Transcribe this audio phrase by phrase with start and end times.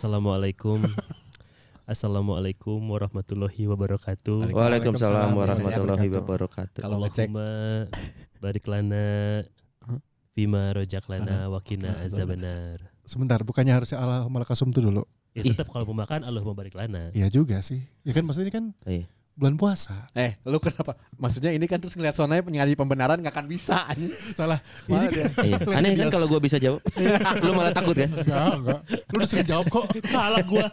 [0.00, 0.80] Assalamualaikum.
[1.92, 4.48] Assalamualaikum warahmatullahi wabarakatuh.
[4.48, 6.80] Waalaikumsalam warahmatullahi wabarakatuh.
[6.80, 7.84] Kalau ngecek Allahumma
[8.40, 9.44] barik lana
[10.32, 12.80] Fima rojak lana wakina azabanar.
[13.04, 15.04] Sebentar, bukannya harusnya Allah malakasum tuh dulu.
[15.36, 17.12] Ya tetap kalau mau makan Allah barik lana.
[17.12, 17.84] Iya juga sih.
[18.00, 19.04] Ya kan maksudnya ini kan Iya.
[19.40, 20.04] Bulan puasa.
[20.12, 20.92] Eh, lu kenapa?
[21.16, 23.88] Maksudnya ini kan terus ngeliat sonanya nyari pembenaran gak akan bisa.
[24.36, 24.60] Salah.
[24.84, 25.56] Ini kan Iya.
[25.80, 26.84] Aneh kan kalau gua bisa jawab.
[27.48, 28.12] Lu malah takut kan?
[28.12, 28.80] enggak, enggak.
[29.08, 29.88] Lu udah sering jawab kok.
[30.12, 30.68] Salah gua.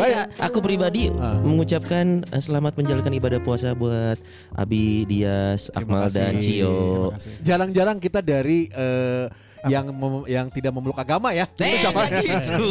[0.00, 1.12] Eh, ya, aku pribadi
[1.44, 4.16] mengucapkan eh, selamat menjalankan ibadah puasa buat
[4.56, 6.40] Abi, Dias, Akmal dan.
[6.40, 7.12] Cio.
[7.44, 9.28] Jarang-jarang kita dari eh,
[9.66, 11.44] yang mem- yang tidak memeluk agama ya.
[11.58, 11.84] Eh,
[12.24, 12.68] gitu.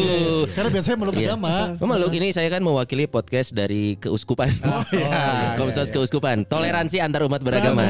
[0.56, 1.28] Karena biasanya meluk Iya.
[1.34, 1.76] agama.
[1.78, 4.50] Memeluk ini saya kan mewakili podcast dari keuskupan.
[4.96, 6.46] iya, Komsos keuskupan.
[6.46, 7.86] Toleransi antar umat beragama.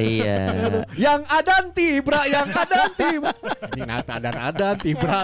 [0.00, 0.40] iya.
[0.94, 3.32] Yang adan tibra, yang adan tibra.
[3.72, 5.20] Ini nata adan adan tibra.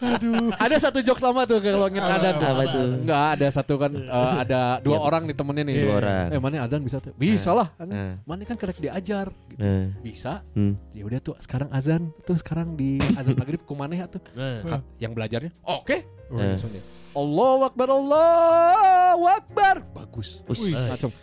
[0.00, 0.48] Aduh.
[0.56, 2.46] Ada satu jokes lama tuh kalau ngit adan tuh.
[2.46, 2.86] Apa tuh?
[3.02, 5.04] Enggak, ada satu kan eh, ada dua Iya.
[5.04, 5.74] orang nih temennya nih.
[5.82, 6.26] Dua orang.
[6.30, 7.12] Eh, mana adan bisa tuh?
[7.14, 7.68] Bisa lah.
[7.78, 8.14] Eh.
[8.22, 9.28] Mana kan kerek diajar.
[9.56, 9.64] Gitu.
[9.64, 10.44] Eh, Bisa.
[10.52, 10.76] hmm.
[10.92, 14.20] Ya udah tuh sekarang azan tuh sekarang di azan maghrib kumaneh tuh.
[14.32, 14.60] Nah,
[14.96, 16.42] yang belajarnya oke Eh.
[16.52, 16.82] Langsung dia,
[17.14, 20.74] Allahu Akbar Allahu Akbar bagus Wih.
[20.74, 21.14] langsung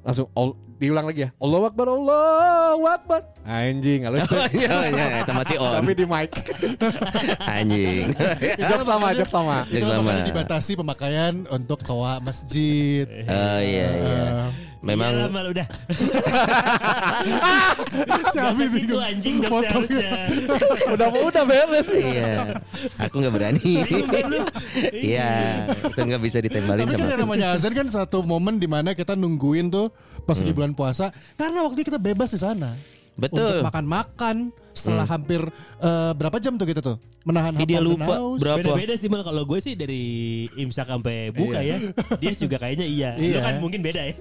[0.00, 5.28] langsung all- diulang lagi ya Allahu Akbar Allahu Akbar anjing halus Oh, iya, iya, itu
[5.30, 5.72] masih on.
[5.76, 6.32] tapi di mic
[7.56, 8.16] Anjing.
[8.58, 13.04] jokes lama jokes lama Itu Yang kan makanya dibatasi pemakaian untuk toa masjid.
[13.24, 14.24] Oh iya iya.
[14.24, 14.44] Eh,
[14.84, 15.66] Memang Iyalah, mal udah.
[18.28, 20.28] si Abi Itu anjing harusnya.
[20.92, 22.60] udah udah beres iya.
[23.00, 23.72] Aku nggak berani.
[24.92, 25.30] Iya,
[25.88, 27.22] itu nggak bisa ditembalin Tapi kan sama aku.
[27.24, 29.88] namanya azan kan satu momen di mana kita nungguin tuh
[30.22, 30.44] pas Hmm.
[30.44, 32.76] lagi bulan puasa karena waktu itu kita bebas di sana.
[33.14, 33.38] Betul.
[33.40, 34.36] Untuk makan-makan
[34.74, 35.38] setelah hampir
[35.78, 38.42] eh, berapa jam tuh kita tuh menahan dia lupa haus.
[38.42, 38.58] berapa.
[38.60, 40.02] Beda-beda sih mal kalau gue sih dari
[40.52, 41.78] imsak sampai buka ya.
[42.18, 43.10] Dia juga kayaknya iya.
[43.14, 43.38] Lu Iya.
[43.40, 44.12] kan mungkin beda ya.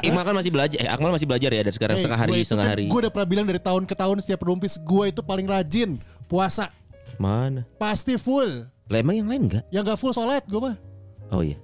[0.00, 0.78] Iqmal kan masih belajar.
[0.78, 2.84] Eh, Akmal masih belajar ya dari sekarang Eh, setengah hari setengah kan- hari.
[2.88, 6.72] Gue udah pernah bilang dari tahun ke tahun setiap rumpis gue itu paling rajin puasa
[7.14, 7.68] Mana?
[7.76, 8.64] pasti full.
[8.88, 9.64] Lah emang yang lain enggak?
[9.68, 10.76] Yang gak full sholat gue mah.
[11.28, 11.60] Oh iya.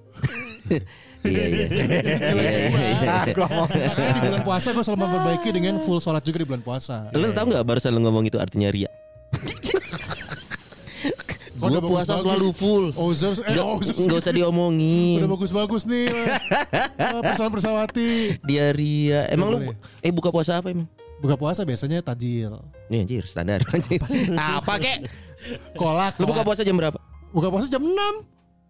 [1.24, 1.66] iya iya.
[1.66, 2.48] Iya iya.
[3.00, 3.08] iya.
[3.10, 6.46] ah gua mau Makanya di bulan puasa gue selalu memperbaiki dengan full sholat juga di
[6.46, 7.08] bulan puasa.
[7.10, 8.90] Lu tahu nggak barusan lu ngomong itu artinya ria?
[11.62, 12.92] Oh, udah puasa selalu full.
[12.92, 13.96] Ozor, eh Ozor.
[13.96, 15.16] nggak usah diomongin.
[15.16, 16.12] Udah bagus-bagus nih.
[16.94, 18.36] Eh, Persoalan persawati.
[18.44, 19.24] Dia ria.
[19.32, 19.76] Emang lu boleh.
[20.00, 20.84] eh buka puasa apa emang?
[21.18, 22.60] Buka puasa biasanya tajil.
[22.92, 23.64] Nih anjir standar.
[23.72, 23.96] Anjir.
[24.36, 25.08] apa kek?
[25.72, 26.20] Kolak.
[26.20, 27.00] Lu buka puasa jam berapa?
[27.32, 27.96] Buka puasa jam 6.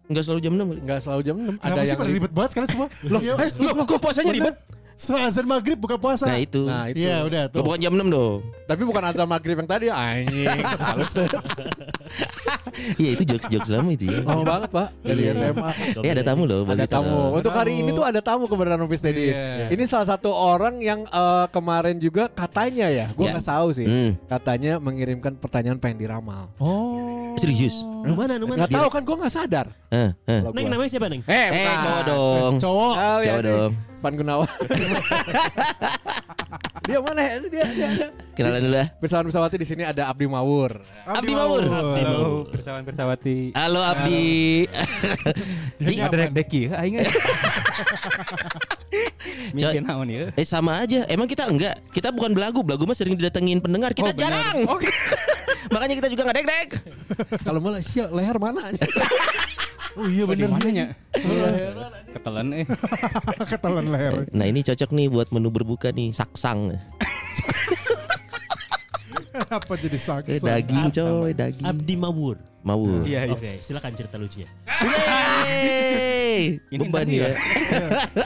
[0.05, 0.79] Enggak selalu jam 6 kali.
[0.81, 2.87] nggak selalu jam 6 Kenapa sih pada ribet banget kalian semua?
[3.05, 4.55] Loh, eh, Loh, kok puasanya ribet?
[4.95, 6.23] Setelah azan maghrib buka puasa.
[6.25, 6.63] Nah, itu.
[6.63, 7.59] nah itu Iya udah tuh.
[7.59, 8.39] Lo bukan jam 6 dong.
[8.65, 10.47] tapi bukan azan maghrib yang tadi anjing
[10.79, 11.27] halus deh
[12.95, 14.19] Iya itu jokes-jokes lama itu ya.
[14.21, 16.63] lama banget pak dari SMA Eh ada tamu loh.
[16.63, 17.19] Ada tamu.
[17.33, 19.35] Untuk hari ini tuh ada tamu kebenaran Rupis Dedis.
[19.35, 19.67] Iya.
[19.67, 23.31] Ini salah satu orang yang eh, kemarin juga katanya ya, gue Ya.
[23.33, 23.83] nggak tahu sih.
[23.83, 24.11] Hmm.
[24.25, 26.51] Katanya mengirimkan pertanyaan pengen diramal.
[26.55, 27.35] Oh.
[27.35, 27.75] Serius?
[28.01, 28.63] Lu mana, lu mana?
[28.63, 29.67] Nggak tahu kan gue nggak sadar.
[29.95, 30.41] Eh, eh.
[30.45, 31.21] Neng namanya siapa, Neng?
[31.23, 31.75] Eh, Eh, bukan.
[31.79, 32.53] cowok dong.
[32.59, 32.93] Cowok.
[32.93, 33.49] Oh, iya Cowok nih.
[33.49, 33.71] dong.
[33.95, 34.45] Pan Gunawan.
[36.85, 37.17] dia mana?
[37.17, 37.33] ya?
[37.41, 38.09] Dia, dia, dia.
[38.35, 38.85] Kenalan dulu ya.
[38.95, 40.83] Bersama bersawati di sini ada Abdi Mawur.
[41.01, 41.61] Abdi Mawur.
[41.63, 42.43] Abdi Halo, Mawur.
[42.51, 43.37] persawan persawati.
[43.53, 44.67] Halo Abdi.
[45.81, 46.93] Ini Ada deki, aing.
[49.55, 50.23] Mungkin naon ya.
[50.33, 51.03] Eh sama aja.
[51.07, 51.79] Emang kita enggak.
[51.89, 52.61] Kita bukan belagu.
[52.61, 53.91] Belagu mah sering didatengin pendengar.
[53.91, 54.63] Kita Oh, jarang.
[55.67, 56.67] Makanya kita juga nggak dek-dek.
[57.41, 58.69] Kalau Malaysia leher mana?
[59.95, 60.51] Oh iya bener.
[60.51, 60.85] Mananya?
[62.11, 62.65] Ketelan eh.
[63.51, 64.27] Ketelan leher.
[64.35, 66.11] Nah ini cocok nih buat menu berbuka nih.
[66.11, 66.75] Saksang.
[69.35, 70.39] Apa jadi sakit?
[70.39, 71.31] Eh, daging coy.
[71.35, 71.65] Daging.
[71.67, 72.39] Abdi Mawur.
[72.63, 73.03] Mawur.
[73.03, 73.35] Iya, iya.
[73.35, 74.47] Oke, silakan cerita lucunya.
[75.43, 76.59] Yeay.
[76.73, 77.35] Ini Beban tadi ya.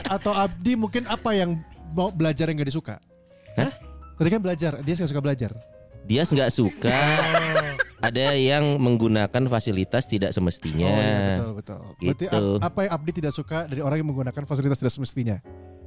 [0.06, 1.58] Atau Abdi mungkin apa yang
[1.92, 2.96] mau belajar yang gak disuka?
[3.58, 3.74] Hah?
[4.16, 5.50] Tadi kan belajar, dia suka suka belajar.
[6.06, 6.92] Dia nggak suka.
[8.00, 10.88] Ada yang menggunakan fasilitas tidak semestinya.
[10.88, 11.80] Oh iya betul betul.
[11.98, 12.46] Berarti Gitu.
[12.56, 15.36] ap- apa yang Abdi tidak suka dari orang yang menggunakan fasilitas tidak semestinya?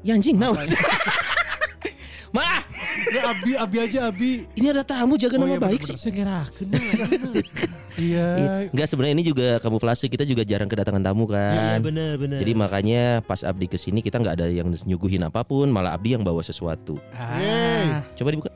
[0.01, 0.54] Ya anjing, no.
[2.33, 2.65] Malah
[3.04, 4.31] Ya Abdi, Abdi aja Abdi.
[4.54, 5.98] ini ada tamu jaga Oh nama iya, baik bener-bener.
[5.98, 6.01] sih.
[6.01, 6.81] Saya kira kenal.
[7.94, 8.27] Iya.
[8.69, 11.80] Enggak sebenarnya ini juga kamuflase kita juga jarang kedatangan tamu Iya kan.
[11.83, 12.38] benar benar.
[12.42, 16.18] Jadi makanya pas Abdi ke sini kita nggak ada yang nyuguhin apa pun, malah Abdi
[16.18, 16.98] yang bawa sesuatu.
[17.13, 18.01] Yeay.
[18.13, 18.50] Coba dibuka.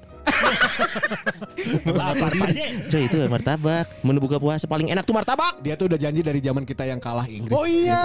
[1.98, 2.66] lapar aja.
[2.88, 3.86] Coy itu martabak.
[4.02, 5.60] Menu buka puasa paling enak tuh martabak.
[5.62, 7.54] Dia tuh udah janji dari zaman kita yang kalah Inggris.
[7.54, 7.98] Oh iya.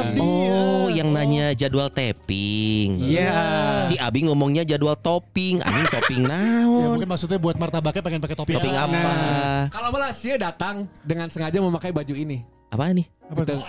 [0.00, 1.02] Abdi, Oh, ya.
[1.02, 3.02] yang nanya jadwal tapping.
[3.02, 3.34] Iya.
[3.84, 5.60] Si Abi ngomongnya jadwal topping.
[5.60, 6.96] Anjing topping Ya naon?
[6.96, 8.56] mungkin maksudnya buat martabaknya pengen pakai topping.
[8.56, 8.94] Topping apa?
[8.94, 9.12] apa?
[9.72, 12.46] Kalau malah sih datang dengan sengaja memakai baju ini.
[12.70, 13.06] Apa nih?
[13.24, 13.60] Apa tuh?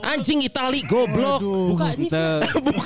[0.00, 1.40] Anjing Itali goblok.
[1.40, 1.76] Aduh.
[1.76, 2.26] Buka ini Ente.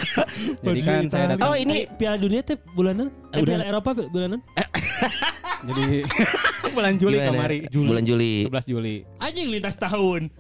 [0.67, 1.47] Jadi kan saya datang.
[1.47, 3.09] Oh ini Piala Dunia teh bulanan?
[3.31, 3.55] Eh, Udah.
[3.55, 4.41] Piala Eropa bulanan?
[5.61, 6.01] Jadi
[6.75, 7.31] bulan Juli gimana?
[7.37, 7.59] kemari.
[7.69, 8.35] Bulan Juli.
[8.49, 8.97] 11 Juli.
[9.19, 10.33] Anjing lintas tahun.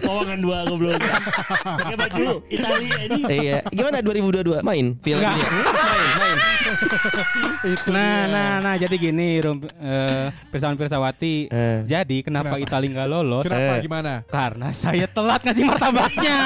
[0.00, 0.96] Pawangan dua goblok.
[0.96, 3.20] Pakai baju Italia ini.
[3.28, 5.36] Iya, gimana 2022 main Piala Enggak.
[5.36, 5.50] Dunia?
[5.68, 6.36] main, main.
[7.62, 8.32] Itu Nah, dia.
[8.32, 11.46] nah, nah, jadi gini, Rum, eh, Pirsawan Pirsawati.
[11.46, 11.78] Eh.
[11.84, 13.44] Jadi kenapa Italia nggak lolos?
[13.44, 13.82] Kenapa Eh.
[13.82, 14.12] gimana?
[14.24, 16.38] Karena saya telat ngasih martabaknya.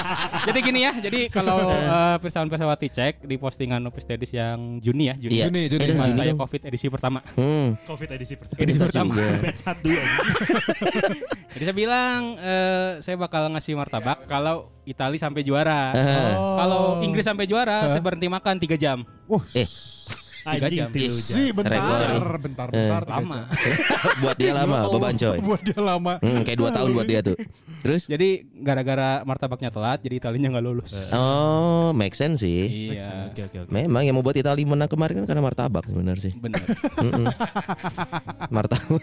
[0.48, 5.10] jadi gini ya, jadi kalau eh, Pirsawan Pirsawati cek di postingan Nopis Dedis yang Juni
[5.10, 5.40] ya, Juni.
[5.40, 5.44] Iya.
[5.48, 5.82] Juni, Juni.
[5.84, 6.32] Eh, Juni saya.
[6.36, 7.18] COVID edisi pertama.
[7.34, 7.74] Hmm.
[7.88, 8.58] Covid edisi pertama.
[8.60, 9.12] Edisi pertama.
[9.64, 11.16] satu anjing.
[11.50, 15.92] Jadi saya bilang eh, saya bakal ngasih martabak kalau Italia sampai juara.
[15.92, 16.32] Ah.
[16.64, 19.02] Kalau Inggris sampai juara, saya berhenti makan 3 jam.
[19.26, 20.90] Wah, Eh, Tiga Anjing jam.
[20.90, 21.26] tilu jam.
[21.30, 22.38] si bentar, bentar, Eh.
[22.40, 22.68] bentar.
[22.70, 23.38] tiga Lama.
[24.22, 25.38] buat dia lama, Ya beban Allah, coy.
[25.40, 26.12] Buat dia lama.
[26.18, 27.36] Hmm, kayak dua tahun buat dia tuh.
[27.80, 28.02] Terus?
[28.04, 31.12] Jadi gara-gara martabaknya telat, jadi Italinya nggak lulus.
[31.12, 32.92] Oh, make sense sih.
[32.92, 33.30] Iya.
[33.30, 33.70] Oke oke oke.
[33.70, 36.36] Memang yang membuat Italia menang kemarin kan karena martabak benar sih.
[36.36, 36.60] Benar.
[38.54, 39.00] Martabak.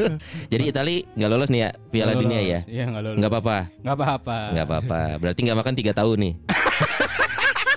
[0.52, 2.48] Jadi Italia nggak lolos nih ya Piala Nggak Dunia lulus.
[2.48, 2.58] ya?
[2.70, 3.18] Iya nggak lulus.
[3.18, 3.58] Nggak apa-apa.
[3.76, 4.38] Nggak apa-apa.
[4.50, 5.00] Nggak apa-apa.
[5.18, 6.34] Berarti nggak makan tiga tahun nih.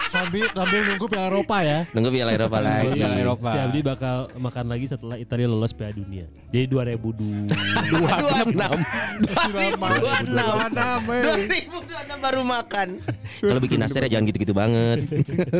[0.07, 1.79] Sambil sambil nunggu Piala Eropa ya.
[1.91, 2.95] Nunggu Piala Eropa lagi.
[2.95, 3.49] Piala Eropa.
[3.51, 6.25] Si Abdi bakal makan lagi setelah Italia lolos Piala Dunia.
[6.47, 7.51] Jadi 2002.
[7.91, 8.09] Dua
[8.47, 8.71] enam.
[9.27, 9.89] Lama.
[10.71, 11.23] enam, eh.
[11.67, 12.87] 2026 baru makan.
[13.43, 15.03] Kalau bikin nasir ya jangan gitu-gitu banget.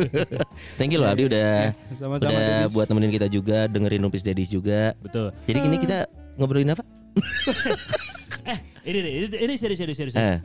[0.80, 2.32] Thank you loh Abdi udah Sama-sama, udah
[2.64, 2.72] Dennis.
[2.72, 4.96] buat temenin kita juga, dengerin Numpis Dedis juga.
[5.04, 5.36] Betul.
[5.44, 6.08] Jadi ini kita
[6.40, 6.82] ngobrolin apa?
[8.48, 8.56] Eh,
[8.88, 10.16] ini ini, ini serius serius serius.
[10.16, 10.40] Eh,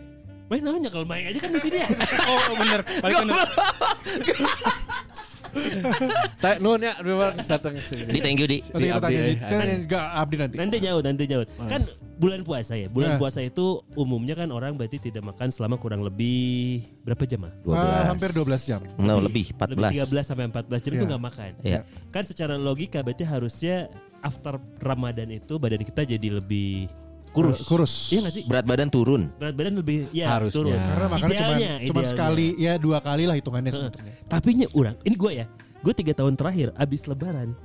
[0.54, 1.88] Main namanya kalau main aja kan di sini ya.
[2.30, 2.80] Oh bener.
[3.02, 3.38] Balik bener.
[6.42, 8.10] Teh nun ya, dua datang sini.
[8.10, 8.58] Di thank you di.
[8.66, 9.36] Nanti kita tanya eh.
[9.38, 10.56] Kita enggak Abdi nanti.
[10.58, 11.48] Nanti nyaut, nanti nyaut.
[11.64, 11.82] Kan
[12.18, 12.86] bulan puasa ya.
[12.86, 13.20] Bulan Nah.
[13.22, 17.54] puasa itu umumnya kan orang berarti tidak makan selama kurang lebih berapa jam ah?
[17.64, 17.74] 12.
[17.76, 18.82] Ah, hampir 12 jam.
[18.98, 20.10] No, lebih Lebih 14.
[20.10, 21.10] 13 sampai 14 jam itu Iya.
[21.10, 21.52] nggak makan.
[21.62, 21.80] Iya.
[22.10, 23.90] Kan secara logika berarti harusnya
[24.22, 26.90] after Ramadan itu badan kita jadi lebih
[27.34, 27.60] kurus.
[27.66, 27.94] Kurus.
[28.10, 28.44] Iya nggak sih?
[28.46, 29.28] Berat badan turun.
[29.36, 30.54] Berat badan lebih ya Harusnya.
[30.56, 30.78] turun.
[30.78, 31.58] Karena makannya cuma
[31.90, 34.14] cuma sekali ya dua kali lah hitungannya sebenarnya.
[34.26, 35.46] Tapi nya orang, ini gue ya,
[35.82, 37.58] gue tiga tahun terakhir abis lebaran,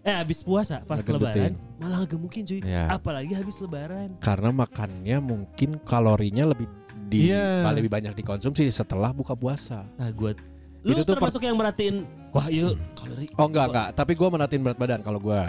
[0.00, 1.52] eh abis puasa pas Ngegendutin.
[1.52, 2.82] lebaran malah gak mungkin cuy, Iya.
[2.88, 4.08] apalagi habis lebaran.
[4.18, 6.70] Karena makannya mungkin kalorinya lebih
[7.06, 7.66] di Iya.
[7.68, 9.84] lebih banyak dikonsumsi setelah buka puasa.
[9.94, 10.32] Nah gue,
[10.82, 13.26] lu Itu tuh termasuk yang merhatiin, wah yuk kalori.
[13.34, 15.42] Oh enggak enggak, tapi gue menatin berat badan kalau gue.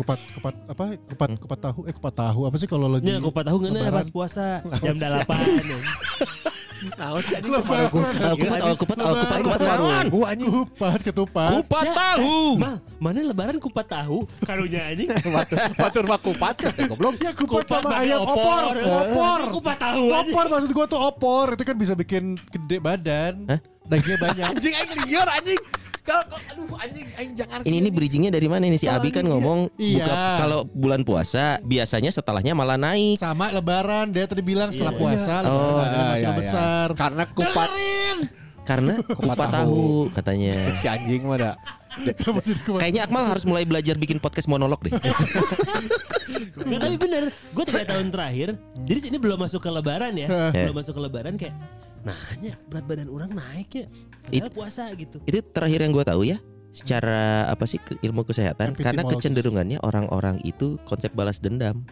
[0.00, 0.84] Kupat kupat apa?
[0.96, 4.08] Kupat kupat tahu eh kupat tahu apa sih kalau lagi Nya kupat tahu nggak pas
[4.08, 5.44] puasa jam delapan.
[6.96, 10.08] Nah, alkupat, alkupat, alkupat warung.
[10.16, 11.52] Oh anjing kupat ketupat.
[11.60, 12.56] Kupat Ya, tahu.
[12.56, 15.12] Mal, mana lebaran kupat tahu, karunya anjing.
[15.84, 16.56] Batur mah kupat.
[16.64, 17.20] Eh, Goblok.
[17.20, 18.72] Ya kupat, sama ayam opor.
[18.80, 19.40] Opor.
[19.60, 20.32] Kupat tahu anjing.
[20.32, 21.46] Opor maksud gua tuh opor.
[21.52, 23.44] Itu kan bisa bikin gede badan.
[23.84, 24.44] Dagingnya banyak.
[24.56, 25.60] Anjing aing liar anjing.
[26.10, 27.58] Kalau aduh anjing aing jangan.
[27.62, 30.02] Ini ini bridgingnya dari mana ini si Abi kan ngomong Iya.
[30.02, 33.14] buka kalau bulan puasa biasanya setelahnya malah naik.
[33.14, 35.00] Sama lebaran dia tadi bilang setelah Iya.
[35.00, 36.30] puasa Oh, lebaran Ah, makin iya, iya.
[36.34, 36.86] besar.
[36.92, 37.70] Karena kupat
[38.60, 39.54] Karena kupat tahu.
[39.54, 40.54] tahu katanya.
[40.82, 41.54] si anjing mah dah.
[42.70, 44.94] Kayaknya Akmal harus mulai belajar bikin podcast monolog deh.
[46.56, 48.48] Nggak, tapi bener, gue tiga tahun terakhir,
[48.80, 51.50] jadi ini belum masuk ke lebaran ya, belum masuk ke lebaran kayak,
[52.02, 53.86] nanya berat badan orang naik ya,
[54.22, 55.20] padahal puasa gitu.
[55.22, 56.38] Itu terakhir yang gue tahu ya.
[56.70, 58.72] Secara apa sih ke- ilmu kesehatan?
[58.74, 61.82] Karena kecenderungannya orang-orang itu konsep balas dendam.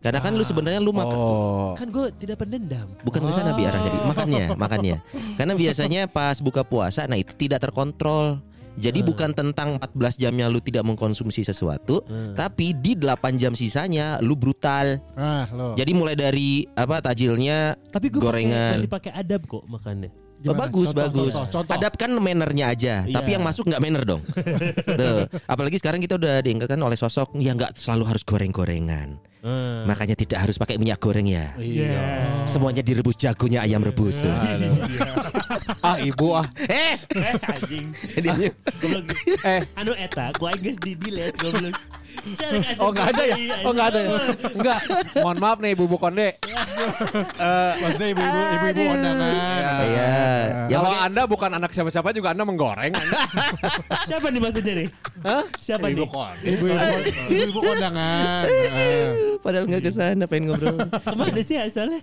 [0.00, 1.72] Karena kan lu sebenarnya lu makan Oh.
[1.72, 2.90] Kan gue tidak pendendam.
[3.00, 4.96] bukan ke sana bi arah jadi makannya makannya
[5.36, 8.42] karena biasanya pas buka puasa nah itu tidak terkontrol
[8.74, 9.08] jadi Hmm.
[9.08, 12.32] bukan tentang 14 jamnya lu tidak mengkonsumsi sesuatu Hmm.
[12.32, 15.74] tapi di 8 jam sisanya lu brutal Nah, lo.
[15.74, 18.76] jadi mulai dari apa tajilnya Tapi gue Gorengan.
[18.76, 20.21] masih pakai adab kok makannya.
[20.48, 21.32] Oh, bagus, Contoh, bagus.
[21.32, 21.72] contoh, contoh.
[21.72, 23.14] Hadapkan mannernya aja, Iya.
[23.14, 24.22] tapi yang masuk nggak manner dong.
[25.00, 25.30] Tuh.
[25.46, 29.22] Apalagi sekarang kita udah diingatkan oleh sosok yang nggak selalu harus goreng-gorengan.
[29.42, 29.82] Hmm.
[29.84, 31.50] Makanya tidak harus pakai minyak goreng ya.
[31.58, 31.98] Iya.
[32.46, 34.30] Semuanya direbus jagonya ayam rebus tuh.
[35.82, 36.46] ah ibu ah.
[36.62, 37.86] Eh, Eh anjing.
[39.42, 39.62] Eh.
[39.74, 41.74] Anu eta, gua geus di delete goblok.
[42.78, 43.36] Oh nggak ada ya?
[43.66, 44.10] Oh nggak ada ya?
[44.54, 44.78] Enggak.
[45.18, 46.28] Mohon maaf nih ibu-ibu konde.
[47.82, 49.32] Maksudnya ibu-ibu ibu-ibu undangan.
[49.82, 50.14] Iya.
[50.70, 52.94] Ya, Kalau anda bukan anak siapa-siapa juga anda menggoreng.
[54.08, 54.88] Siapa nih maksudnya nih?
[55.22, 55.44] Hah?
[55.58, 56.10] Siapa Ibu nih?
[56.10, 56.46] konde.
[56.46, 56.96] Ibu-ibu
[57.28, 58.44] ibu-ibu undangan.
[58.50, 59.06] Heeh.
[59.42, 60.76] Padahal nggak ke sana pengen ngobrol.
[60.78, 61.98] Ke mana sih asalnya?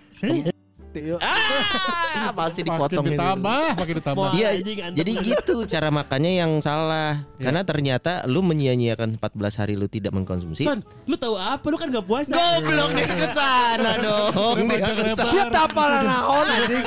[1.22, 4.29] Ah, masih dipotong Makin ditambah, makin ditambah.
[4.34, 4.50] Iya,
[4.91, 7.22] jadi gitu cara makannya yang salah.
[7.38, 10.65] Karena ternyata lu menyia-nyiakan 14 hari lu tidak mengkonsumsi.
[10.65, 11.65] Son, lu tahu apa?
[11.69, 12.34] Lu kan gak puasa.
[12.34, 14.58] Goblok dia ke sana dong.
[14.65, 15.13] Dia.
[15.15, 16.84] Siapa pala naon anjing?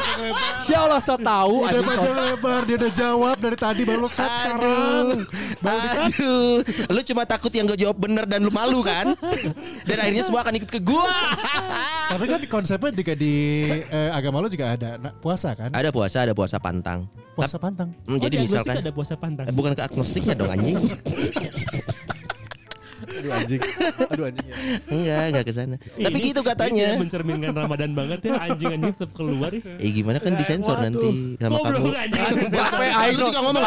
[0.66, 1.86] Sia Allah so tahu Udah anjing.
[1.86, 5.06] panjang lebar, dia udah jawab dari tadi baru lu cut sekarang.
[5.62, 6.00] Baru.
[6.02, 6.54] Aduh,
[6.90, 9.14] lu cuma takut yang gak jawab bener dan lu malu kan?
[9.86, 11.06] Dan akhirnya semua akan ikut ke gua.
[12.12, 13.36] Tapi kan konsepnya juga di
[13.92, 15.68] eh, agama lu juga ada nah, puasa kan?
[15.70, 17.04] Ada puasa, ada puasa pantang.
[17.36, 17.92] Puasa pantang.
[18.08, 19.44] Hmm, Oh, jadi misalkan ada puasa pantang.
[19.48, 20.76] eh, bukan ke agnostiknya dong anjing.
[23.02, 23.60] Aduh anjing.
[24.10, 24.46] Aduh anjing.
[24.88, 25.76] Enggak, enggak ke sana.
[25.78, 26.86] Tapi Ini- gitu ini katanya.
[26.86, 29.62] tidak mencerminkan Ramadan banget ya anjing-anjing tetap keluar ya.
[29.78, 31.90] Eh gimana kan disensor nanti sama kamu.
[32.52, 33.64] Sampai aing juga ngomong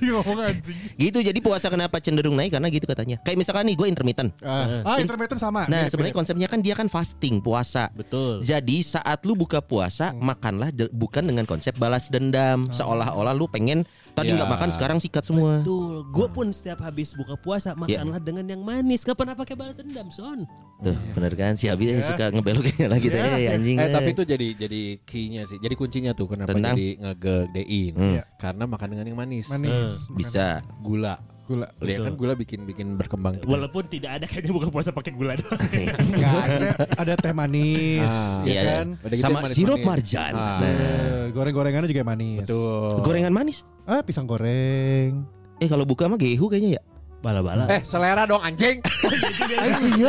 [0.00, 0.76] Ngomong anjing.
[0.98, 3.16] Gitu jadi puasa kenapa cenderung naik karena gitu katanya.
[3.22, 4.30] Kayak misalkan nih gue intermittent.
[4.42, 5.66] Ah, ah intermittent sama.
[5.70, 7.90] Nah sebenarnya konsepnya kan dia kan fasting puasa.
[7.94, 8.42] Betul.
[8.42, 13.86] Jadi saat lu buka puasa makanlah de- bukan dengan konsep balas dendam seolah-olah lu pengen
[14.10, 14.36] tadi Ya.
[14.36, 15.60] nggak makan sekarang sikat semua.
[15.60, 16.06] Betul.
[16.10, 17.78] Gue pun setiap habis buka puasa Ya.
[18.02, 19.02] makanlah dengan yang manis.
[19.02, 20.44] Gak pernah pakai balas dendam, Son.
[20.80, 23.76] Tuh bener kan si Abi suka ngebeloknya lagi teh eh, anjing.
[23.76, 23.92] Eh eh.
[23.92, 25.58] tapi itu jadi jadi key-nya sih.
[25.58, 26.74] Jadi kuncinya tuh kenapa Tentang?
[26.74, 27.92] jadi ngegedein.
[27.94, 28.14] Hmm.
[28.36, 29.46] Karena makan dengan yang manis.
[29.48, 30.08] manis.
[30.10, 30.60] bisa.
[30.80, 31.18] Gula.
[31.50, 31.66] Gula.
[31.82, 33.34] Ya kan gula bikin bikin berkembang.
[33.34, 33.50] gitu.
[33.50, 35.58] Walaupun tidak ada kayaknya buka puasa pakai gula doang.
[36.14, 38.86] Enggak, akhirnya ada teh manis, Ah, ya Iya, kan?
[38.96, 40.32] Udah gitu Sama yang sirup marjan.
[40.32, 40.58] Ah.
[40.62, 42.46] Eh, goreng-gorengannya juga manis.
[42.46, 43.02] Tuh.
[43.02, 43.66] Gorengan manis.
[43.82, 45.26] Ah, pisang goreng.
[45.58, 46.82] Eh kalau buka mah gehu kayaknya ya.
[47.20, 47.68] Bala-bala.
[47.68, 48.80] Eh selera dong anjing.
[48.80, 50.08] Iya,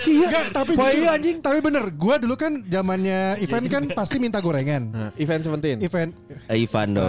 [0.00, 0.48] sih ya?
[0.48, 1.44] Tapi iya, anjing.
[1.44, 4.88] Tapi bener, gua dulu kan zamannya event kan pasti minta gorengan.
[4.88, 5.76] Nah, event seventeen.
[5.84, 6.16] Event
[6.48, 7.04] Eh, Ivan dong.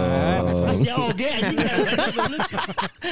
[0.60, 1.56] Masih oge anjing.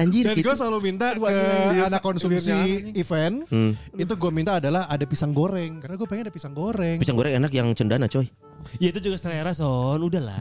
[0.00, 0.46] Anjir dan gitu.
[0.50, 1.34] gue selalu minta ke
[1.82, 2.54] anak konsumsi
[2.94, 3.72] event Hmm.
[3.96, 6.98] itu gue minta adalah ada pisang goreng karena gue pengen ada pisang goreng.
[7.02, 8.30] Pisang goreng enak yang cendana coy.
[8.78, 9.98] Ya itu juga selera, Son.
[9.98, 10.36] Udahlah.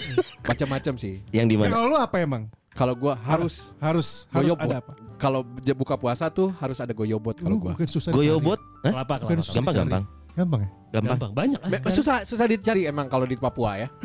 [0.50, 1.22] Macam-macam sih.
[1.30, 1.70] Yang di mana?
[1.72, 2.50] Kalau lu apa emang?
[2.80, 4.64] Kalau gua harus Harus harus goyobot.
[4.64, 4.92] ada apa?
[5.20, 5.44] Kalau
[5.76, 7.76] buka puasa tuh harus ada goyobot kalau gua.
[7.76, 8.08] bukan susah.
[8.08, 8.56] Goyobot?
[8.80, 9.44] Kelapa, Bukan kelapa.
[9.44, 9.84] susah Gampang dicari.
[9.84, 10.04] gampang.
[10.32, 10.68] Gampang ya?
[10.90, 11.12] Gampang.
[11.12, 11.30] Gampang.
[11.36, 11.60] Banyak
[11.92, 13.88] susah susah dicari emang kalau di Papua ya.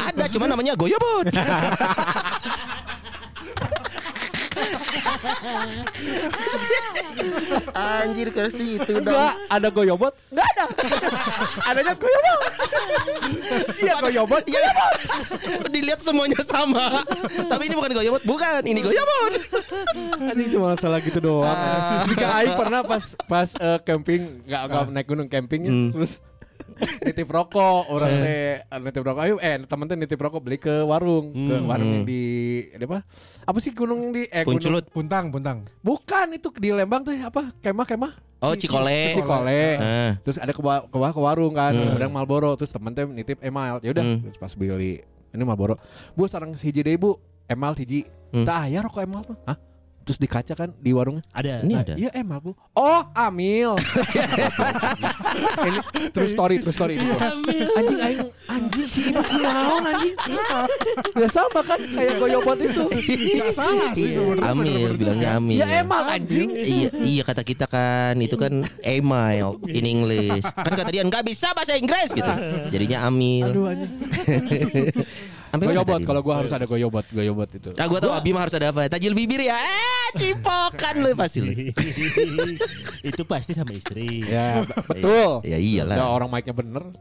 [0.00, 1.28] Ada cuma namanya goyobot.
[7.74, 9.08] Anjir ke situ dong.
[9.08, 10.14] Enggak, ada goyobot?
[10.30, 10.64] Enggak ada.
[11.68, 12.40] Adanya goyobot.
[13.78, 14.44] Iya goyobot.
[14.46, 14.60] Iya,
[15.68, 17.02] Dilihat semuanya sama.
[17.48, 18.60] Tapi ini bukan goyobot, bukan.
[18.64, 19.32] Ini goyobot.
[20.18, 21.56] Anjing cuma masalah gitu doang.
[22.08, 25.90] Jika Aing pernah pas pas eh, camping nggak nggak naik gunung camping Hmm.
[25.92, 26.22] terus
[27.04, 29.20] nitip rokok orang teh nitip rokok.
[29.20, 31.30] Ayo eh temen teh nitip rokok beli ke warung.
[31.32, 32.22] Ke warung yang di
[32.76, 33.02] apa?
[33.42, 34.84] Apa sih gunung yang di eh gunung- Punculut.
[34.88, 35.58] Puntang, puntang.
[35.78, 37.50] bukan itu di Lembang tuh apa?
[37.58, 38.12] Kemah kemah?
[38.38, 39.12] Oh, Cikole.
[39.12, 39.62] Cikole.
[39.76, 40.12] Ah.
[40.22, 43.78] terus ada ke, wa- ke, ke warung kan udah Malboro terus temen teh nitip emal.
[43.80, 44.18] Ya udah Hmm.
[44.22, 45.74] terus pas beli ini Malboro
[46.14, 47.18] bu sarang hiji deh bu.
[47.44, 48.44] Emal hiji Hmm.
[48.44, 49.56] tah ya rokok emal tuh hah
[50.08, 51.60] terus di kaca kan di warungnya Ada.
[51.60, 51.94] Ini Nah, ada.
[51.94, 52.56] Iya emal bu.
[52.72, 53.76] Oh Amil.
[55.60, 57.04] ini true story true story ini.
[57.76, 60.14] Anjing aing anjing sih ibu kunaon anjing.
[61.12, 62.84] Ya sama kan kayak goyobot itu.
[63.36, 64.48] Gak salah sih Iya, sebenarnya.
[64.48, 65.28] Amil bilangnya.
[65.36, 65.58] Amil.
[65.58, 66.48] Ya emal anjing.
[66.50, 70.40] iya, iya kata kita kan itu kan email in English.
[70.48, 72.32] Kan kata dia nggak bisa bahasa Inggris gitu.
[72.72, 73.52] Jadinya Amil.
[73.52, 73.92] Aduh anjing.
[75.48, 77.70] Goyobot kalau gua harus ada goyobot, goyobot itu.
[77.80, 78.84] Ah gua tahu Abi mah harus ada apa?
[78.86, 79.56] Tajil bibir ya.
[79.56, 81.52] Eh, cipokan lu pasti lu.
[83.08, 84.24] itu pasti sama istri.
[84.28, 85.40] Ya be- betul.
[85.48, 85.96] Ya iyalah.
[85.96, 86.82] Udah orang mic-nya bener.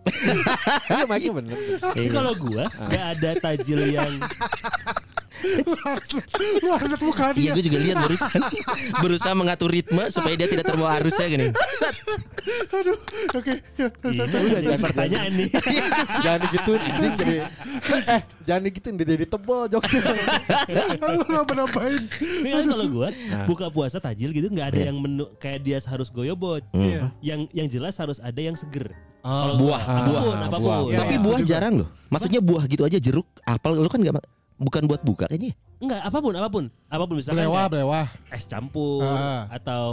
[0.88, 1.58] Iya mic-nya bener.
[1.84, 4.14] Tapi kalau gua nggak ada tajil yang
[5.38, 6.10] Lu harus
[6.58, 7.52] lu harus lihat muka Iya dia.
[7.54, 8.40] gue juga lihat barusan
[9.04, 11.96] Berusaha mengatur ritme Supaya dia tidak terbawa arusnya gini Set.
[12.70, 12.96] Aduh,
[13.34, 13.54] oke.
[13.76, 14.24] Ya, Ini
[14.64, 15.50] jadi pertanyaan nih.
[16.18, 17.36] jangan digituin anjing jadi
[18.08, 20.02] eh jangan digituin dia jadi tebel jokesnya.
[21.12, 22.04] Lu nambah-nambahin.
[22.42, 23.08] Ini kan kalau gua
[23.44, 26.64] buka puasa tajil gitu nggak ada yang menu kayak dia harus goyobot.
[26.72, 27.12] Iya.
[27.20, 28.96] Yang yang jelas harus ada yang seger.
[29.28, 29.60] Oh.
[29.60, 30.38] Buah Apa pun, buah.
[30.40, 30.72] apa pun.
[30.88, 34.16] Iya, Tapi iya, buah jarang loh Maksudnya buah gitu aja jeruk Apel lu kan gak
[34.16, 34.24] ma-
[34.58, 35.56] Bukan buat buka kayaknya ya?
[35.78, 36.66] Enggak, apa pun, apa pun.
[36.88, 38.06] Apa pun misalkan Belewah, kayak belewah.
[38.34, 39.46] es campur Ah.
[39.48, 39.86] atau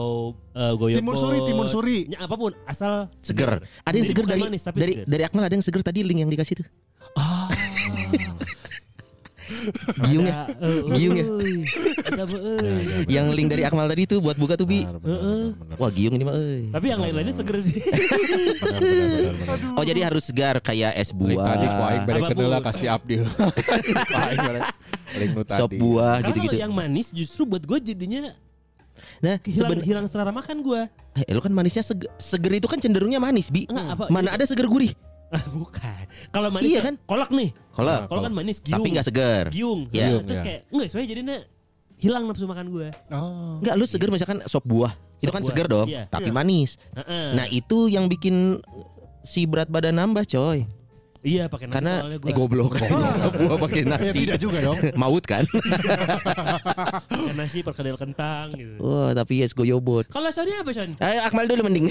[0.50, 0.96] uh, goyobot.
[0.96, 1.98] Timun suri, timun suri.
[2.08, 5.06] Ya, apa pun, asal Seger Ada yang seger dari manis, tapi dari, seger.
[5.06, 6.66] dari Akmal ada yang seger tadi link yang dikasih tuh
[10.04, 11.54] Giung ya Ada, eh, Giung ya euy.
[12.00, 12.84] Ada, euy.
[13.06, 14.88] Yang link dari Akmal tadi tuh buat buka tuh Bi.
[15.76, 16.72] Wah giung ini mah euy.
[16.72, 17.80] Tapi yang lain-lainnya seger sih.
[19.74, 23.14] Oh jadi harus segar kayak es Link tadi ku aing buah kasih abdi.
[25.54, 28.34] Sop buah gitu-gitu kalau yang manis justru buat gue jadinya
[29.22, 30.80] Nah hilang, hilang selera makan gue.
[31.14, 34.42] Eh, lu kan manisnya seger, seger itu kan cenderungnya manis Bi Enggak, apa- Mana ada
[34.42, 34.94] seger gurih
[35.58, 36.02] Bukan.
[36.30, 37.50] Kalau manis Iya kan kolak nih.
[37.70, 38.74] Kalau Kalau kan manis giung.
[38.76, 39.80] tapi nggak seger giung.
[39.90, 40.08] Ya.
[40.10, 40.42] Nah, terus Giung, ya.
[40.42, 41.36] kayak enggak soalnya jadinya
[41.94, 42.88] hilang nafsu makan gue.
[43.08, 43.58] Oh.
[43.58, 46.04] Enggak lu seger misalkan sop buah Itu Sop kan buah, seger dong iya.
[46.06, 46.34] Tapi Iya.
[46.34, 46.70] manis
[47.32, 48.60] Nah itu yang bikin
[49.22, 50.68] si berat badan nambah coy
[51.24, 52.28] Iya pakai nasi Karena soalnya gue.
[52.28, 52.72] eh goblok
[53.40, 54.76] buah pakai Ya nasi tidak juga dong.
[55.00, 55.48] Maut kan
[57.08, 58.76] pakai nasi perkedel kentang gitu.
[58.76, 60.92] Wah tapi yes goyobot Kalau Sony apa Son?
[60.94, 61.88] Ayo Akmal dulu mending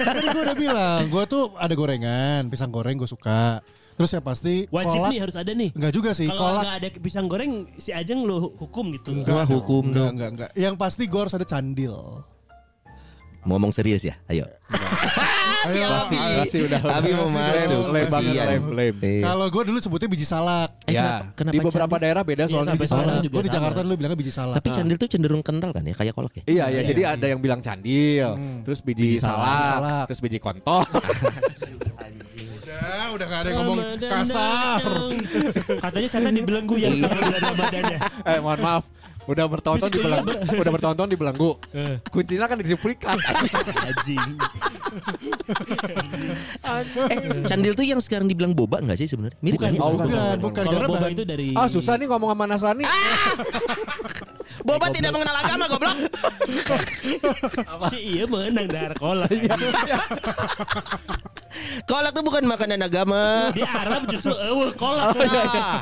[0.00, 3.60] Tadi gue udah bilang, gue tuh ada gorengan, pisang goreng gue suka.
[3.92, 5.10] Terus yang pasti Wajib kolak.
[5.12, 5.70] nih harus ada nih.
[5.70, 6.62] Enggak juga sih, Kalau kolak.
[6.64, 9.12] nggak ada pisang goreng si Ajeng lo hukum gitu.
[9.28, 10.10] Wah, dong, hukum enggak, dong.
[10.16, 10.50] enggak, enggak.
[10.56, 12.24] Yang pasti gue harus ada candil.
[13.40, 14.44] Ngomong serius ya Ayo
[15.40, 16.38] Ayo, Masih, ayo.
[16.40, 16.80] masih udah.
[16.90, 17.80] Abi mau masuk.
[17.92, 19.20] Eh.
[19.20, 20.70] Kalau gue dulu sebutnya biji salak.
[20.84, 22.02] Eh, Ya, kenapa- kenapa di beberapa candil?
[22.02, 23.14] daerah beda soalnya sampai biji salak.
[23.20, 23.56] juga Gue di sama.
[23.56, 24.54] Jakarta dulu bilangnya biji salak.
[24.56, 26.80] Tapi candil tuh cenderung kental kan ya Kayak kolak ya Iya, iya.
[26.82, 28.28] Jadi ada yang bilang candil,
[28.62, 30.82] terus biji, Biji salak, terus biji kontol.
[32.60, 34.80] udah, udah gak ada yang ngomong kasar.
[35.84, 37.08] Katanya setan dibelenggu ya Iya.
[37.42, 37.98] Ramadannya.
[38.24, 38.84] eh, mohon maaf.
[39.28, 41.50] Udah bertahun-tahun dibelenggu, udah bertahun-tahun dibelenggu.
[41.72, 41.96] Eh.
[42.08, 43.16] Kuncinya kan di duplikat.
[43.84, 44.30] Anjing.
[47.06, 49.70] Eh candil tuh yang sekarang dibilang boba nggak sih sebenarnya Mirip Bukan?
[49.78, 50.62] Oh, Bukan, bukan.
[50.62, 52.84] Kalau Karena boba bahan- itu dari ah, susah nih ngomong sama Nasrani.
[54.60, 55.96] Boba tidak mengenal agama goblok
[57.88, 59.30] Si iya menang dar kolak.
[61.82, 65.16] Kolak tuh bukan makanan agama Di Arab justru eueuh kolak.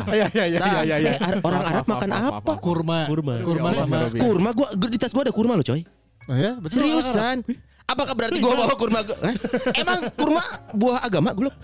[0.09, 1.13] Iya, iya, iya, Nah, iya, iya.
[1.13, 2.53] eh, Ar- orang Arab makan apa?
[2.59, 2.99] Kurma.
[3.07, 3.35] Kurma.
[3.43, 3.99] Kurma Ya sama.
[4.11, 5.85] Kurma gua gua- di tas gua ada kurma loh coy
[6.29, 6.85] Oh ya, betul.
[6.85, 7.41] Seriusan
[7.89, 9.35] Apakah berarti gua bawa kurma gua- Hah?
[9.73, 11.57] Emang kurma buah agama goblok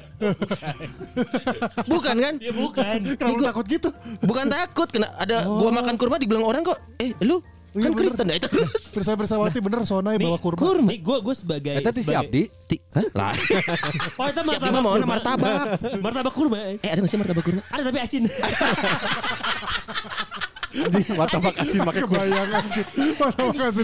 [1.84, 2.96] Bukan kan Ya bukan.
[3.12, 3.88] Kenapa lu takut gitu?
[4.20, 8.00] Bukan takut kena ada gua makan kurma dibilang orang kok eh lu Iya, kan bener.
[8.06, 8.48] Kristen ya itu
[8.94, 10.62] Bersama bersawati bener Sonai bawa kurma.
[10.62, 12.46] kurma Nih gue gue sebagai Eta si Abdi.
[12.64, 13.02] Ti- Hah?
[13.10, 13.34] Lah.
[14.14, 15.08] Oh itu martabak lima mau kurma.
[15.10, 15.58] martabak.
[15.98, 16.56] Martabak kurma.
[16.78, 17.66] Eh ada nggak sih martabak kurma?
[17.66, 18.22] Ada tapi asin.
[20.74, 22.24] Anjing, martabak asin pakai kurma.
[22.26, 22.84] Kebayangan sih.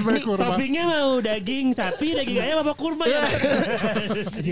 [0.02, 0.44] Pakai kurma.
[0.50, 3.22] Toppingnya mau daging sapi, daging ayam apa kurma ya?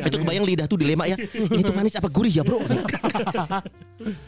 [0.07, 1.19] Itu kebayang lidah tuh dilema ya.
[1.19, 2.63] Ini tuh manis apa gurih ya, Bro?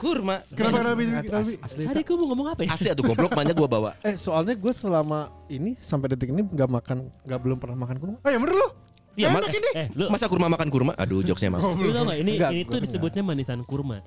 [0.02, 0.42] kurma.
[0.50, 1.02] Kenapa Nabi?
[1.06, 1.54] Nabi?
[1.62, 2.74] Tadi gue mau ngomong apa ya?
[2.74, 3.90] Asli atuh goblok banyak gua bawa.
[4.02, 8.16] Eh, soalnya gue selama ini sampai detik ini nggak makan, nggak belum pernah makan kurma.
[8.26, 8.68] Oh ya bener lu.
[9.18, 9.70] Iya, ini.
[9.74, 10.92] Eh, lu, Masa kurma makan kurma?
[10.94, 11.74] Aduh, jokesnya emang.
[11.76, 14.00] lu tau gak ini Enggak, ini tuh disebutnya manisan kurma.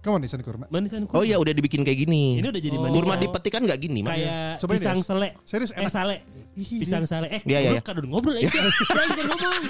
[0.00, 0.64] Kamu di sana kurma.
[0.66, 1.12] Manisan kurma.
[1.12, 2.40] Oh iya, udah dibikin kayak gini.
[2.40, 2.82] Ini udah jadi Oh.
[2.82, 2.96] manisan.
[2.98, 5.04] Kurma dipetik kan nggak gini, kayak Cobain pisang ya.
[5.04, 5.28] sele.
[5.44, 5.92] Serius, Eh enak.
[5.92, 6.16] sale.
[6.50, 7.26] Ih, Pisang sale.
[7.28, 7.80] Eh, Iya, iya, iya.
[7.80, 8.48] kan udah ngobrol ya.
[8.48, 9.62] Jangan ngomong.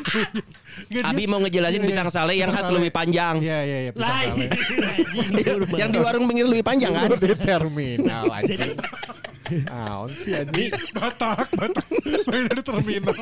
[1.03, 2.15] Abi mau ngejelasin Iya, pisang iya.
[2.15, 3.35] sale yang khas lebih panjang.
[3.37, 4.17] Iya iya iya kurma.
[5.83, 7.11] yang di warung pinggir lebih panjang kan?
[7.11, 8.61] di terminal anjing.
[9.67, 10.71] Aon sih anjing.
[10.95, 11.87] Batak, Batak.
[12.25, 13.19] Main dari terminal.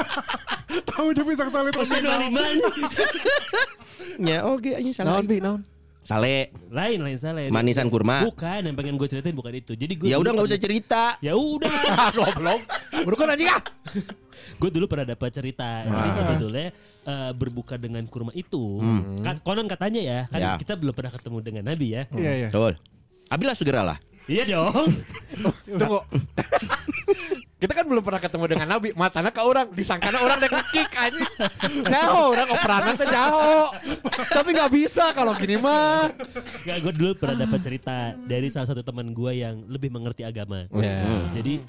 [0.90, 2.20] Tahu dia pisang sale terminal.
[4.18, 5.20] Ya oke, ini salah.
[5.20, 5.60] Naon bi, naon.
[6.06, 7.50] Sale, Lain lain sale.
[7.50, 8.22] manisan kurma.
[8.22, 9.74] Bukan yang pengen gue ceritain bukan itu.
[9.74, 11.18] Jadi gue Ya udah nggak usah cerita.
[11.18, 11.66] Ya udah.
[12.16, 12.62] Goblok.
[13.02, 13.58] Bukan anjing ah.
[14.62, 15.82] gue dulu pernah dapat cerita.
[15.82, 16.66] Jadi sebetulnya
[17.02, 18.78] eh, berbuka dengan kurma itu,
[19.20, 20.52] kan konon katanya ya, kan Ya.
[20.54, 22.02] kita belum pernah ketemu dengan Nabi ya.
[22.14, 22.48] Iya iya.
[22.54, 22.78] Betul.
[23.26, 23.98] Abi lah segeralah.
[24.26, 24.90] Iya dong.
[25.64, 26.02] Tunggu.
[27.56, 28.92] Kita kan belum pernah ketemu dengan Nabi.
[28.92, 31.34] Matana ke orang, disangkana orang dek kick anjing.
[31.88, 33.72] Jauh, orang operanan teh jauh.
[34.28, 36.12] Tapi nggak bisa kalau gini mah.
[36.68, 40.68] Gak, gue dulu pernah dapat cerita dari salah satu teman gue yang lebih mengerti agama.
[40.74, 41.00] Ya.
[41.32, 41.62] Jadi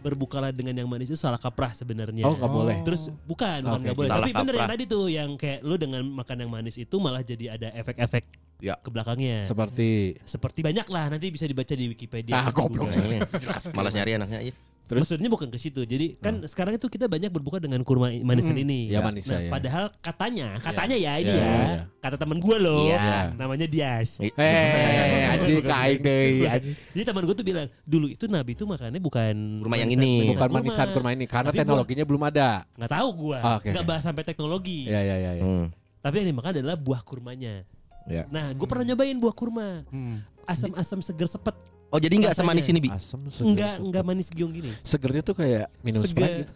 [0.00, 2.24] berbukalah dengan yang manis itu salah kaprah sebenarnya.
[2.24, 2.76] Oh, nggak boleh.
[2.82, 4.08] Terus bukan, bukan nggak boleh.
[4.08, 4.74] salah Tapi bener yang kaprah.
[4.74, 8.24] tadi tuh yang kayak lu dengan makan yang manis itu malah jadi ada efek-efek
[8.60, 8.76] Ya.
[8.76, 9.40] ke belakangnya.
[9.44, 12.36] Seperti Seperti banyak lah nanti bisa dibaca di Wikipedia.
[12.36, 12.92] Ah, goblok.
[13.76, 14.52] Malas nyari anaknya aja.
[14.90, 15.06] Terus?
[15.06, 15.80] Maksudnya bukan ke situ.
[15.80, 18.90] Jadi kan sekarang itu kita banyak berbuka dengan kurma manisan ini.
[18.90, 19.50] Ya, manisa, Nah, ya.
[19.54, 21.82] padahal katanya, katanya ya ini Ya, ya, ya, ya.
[22.00, 23.30] kata teman gue loh, Iya.
[23.32, 24.18] namanya Dias.
[24.18, 24.34] Eh,
[25.32, 26.74] anjing kain anjing.
[26.90, 30.28] Jadi teman gue tuh bilang dulu itu Nabi itu makannya bukan Kurma yang manisan- ini.
[30.28, 32.48] Bukan manisan kurma ini karena Tapi teknologinya belum ada.
[32.74, 34.84] nggak tahu gue, Ah, oke, nggak bahas sampai teknologi.
[34.84, 35.44] Ya ya ya ya.
[35.44, 35.66] Hmm.
[36.00, 37.62] Tapi yang dimakan adalah buah kurmanya.
[38.08, 38.26] Ya.
[38.26, 40.24] Nah, gue pernah nyobain buah kurma, Hmm.
[40.42, 41.54] asam-asam seger sepet,
[41.90, 42.90] Oh jadi nggak semanis ini bi?
[42.94, 43.42] Seger.
[43.44, 44.70] enggak enggak manis giung gini.
[44.80, 46.14] Segernya tuh kayak minum Seger.
[46.14, 46.52] Sprite gitu.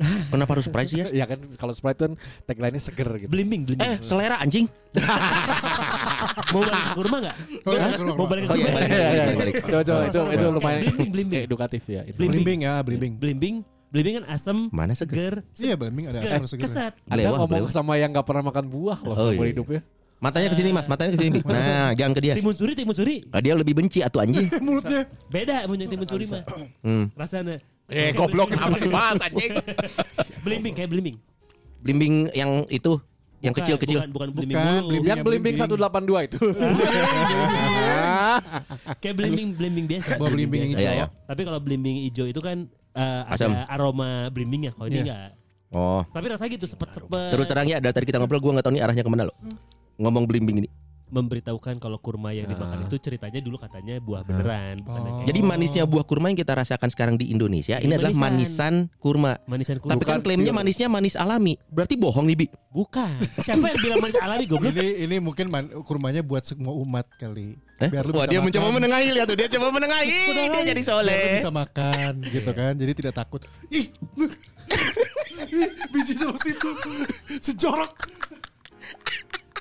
[0.32, 1.06] Kenapa harus price ya?
[1.12, 2.12] Ya kan kalau Sprite kan
[2.44, 3.28] tagline-nya seger gitu.
[3.28, 3.84] Blimbing, blimbing.
[3.86, 4.64] Eh selera anjing.
[6.52, 7.36] mau balik ke kurma nggak?
[7.60, 8.76] Oh, iya, kurma, Mau balik ke Oh iya kurma?
[8.78, 9.60] balik Iya, iya, iya.
[9.60, 11.40] Coba coba itu itu lumayan Blimbing, blimbing.
[11.44, 12.00] edukatif ya.
[12.04, 12.16] Itu.
[12.16, 12.40] Blimbing.
[12.40, 13.12] Blimbing ya, blimbing.
[13.16, 13.54] Blimbing,
[13.90, 15.44] blimbing kan asam, Mana seger?
[15.50, 16.64] seger, Iya, blimbing ada asam seger.
[16.64, 16.92] kesat.
[17.04, 19.52] Anda Lewah, ngomong sama yang nggak pernah makan buah loh Oh, seumur iya.
[19.52, 19.80] hidupnya.
[20.20, 21.40] Matanya ke sini mas, matanya ke sini.
[21.48, 22.34] Nah jangan ke dia.
[22.36, 23.24] Timun suri, timun suri.
[23.32, 24.46] Ah, dia lebih benci atau anjing.
[24.66, 25.08] Mulutnya.
[25.26, 26.44] Beda punya timun suri mah.
[26.84, 27.08] Hmm.
[27.16, 27.56] Rasanya.
[27.90, 28.60] Eh Kayak goblok blimbing.
[28.60, 29.50] kenapa dibahas anjing?
[30.46, 31.16] Blimbing kayak blimbing.
[31.80, 33.00] Blimbing yang itu,
[33.40, 33.98] yang kecil-kecil.
[34.06, 35.08] Bukan, bukan blimbing Bukan, blimbing.
[35.10, 36.38] Yang belimbing 182 itu.
[39.00, 40.10] Kayak blimbing blimbing biasa.
[40.16, 40.84] Blimbing yang biasa.
[40.84, 41.06] Iya, iya.
[41.26, 42.68] Tapi kalau blimbing hijau itu kan
[43.26, 43.50] Asam.
[43.52, 44.76] ada aroma blimbingnya.
[44.76, 45.04] Kalau ini Iya.
[45.08, 45.28] enggak.
[45.70, 46.02] Oh.
[46.10, 47.30] Tapi rasanya gitu sepet-sepet.
[47.30, 49.34] Terus terang ya dari tadi kita ngobrol gue nggak tahu nih arahnya ke mana lo.
[50.00, 50.70] Ngomong blimbing ini.
[51.10, 55.82] memberitahukan kalau kurma yang dimakan itu ceritanya dulu katanya buah beneran, bukan kayak Jadi manisnya
[55.82, 58.86] buah kurma yang kita rasakan sekarang di Indonesia ini Ini adalah manisan.
[58.86, 59.32] manisan kurma.
[59.42, 59.98] manisan kurma.
[59.98, 61.58] Tapi kan klaimnya manisnya manis alami.
[61.66, 62.46] Berarti bohong nih Bi.
[62.70, 63.10] bukan.
[63.42, 64.70] Siapa yang bilang manis alami goblok?
[64.70, 67.58] Ini ini mungkin man- kurmanya buat semua umat kali.
[67.82, 67.90] Eh?
[67.90, 68.46] Biar lu Wah bisa dia makan.
[68.46, 71.26] mencoba menengahi lihat tuh dia coba menengahi dia jadi Biar lu soleh.
[71.34, 72.72] bisa makan gitu kan.
[72.78, 73.42] Jadi tidak takut.
[73.66, 73.90] Ih.
[75.50, 76.70] Ih, biji terus itu
[77.42, 77.90] sejorok.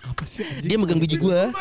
[0.10, 0.66] Apa sih anjing?
[0.66, 1.54] Dia megang biji gua.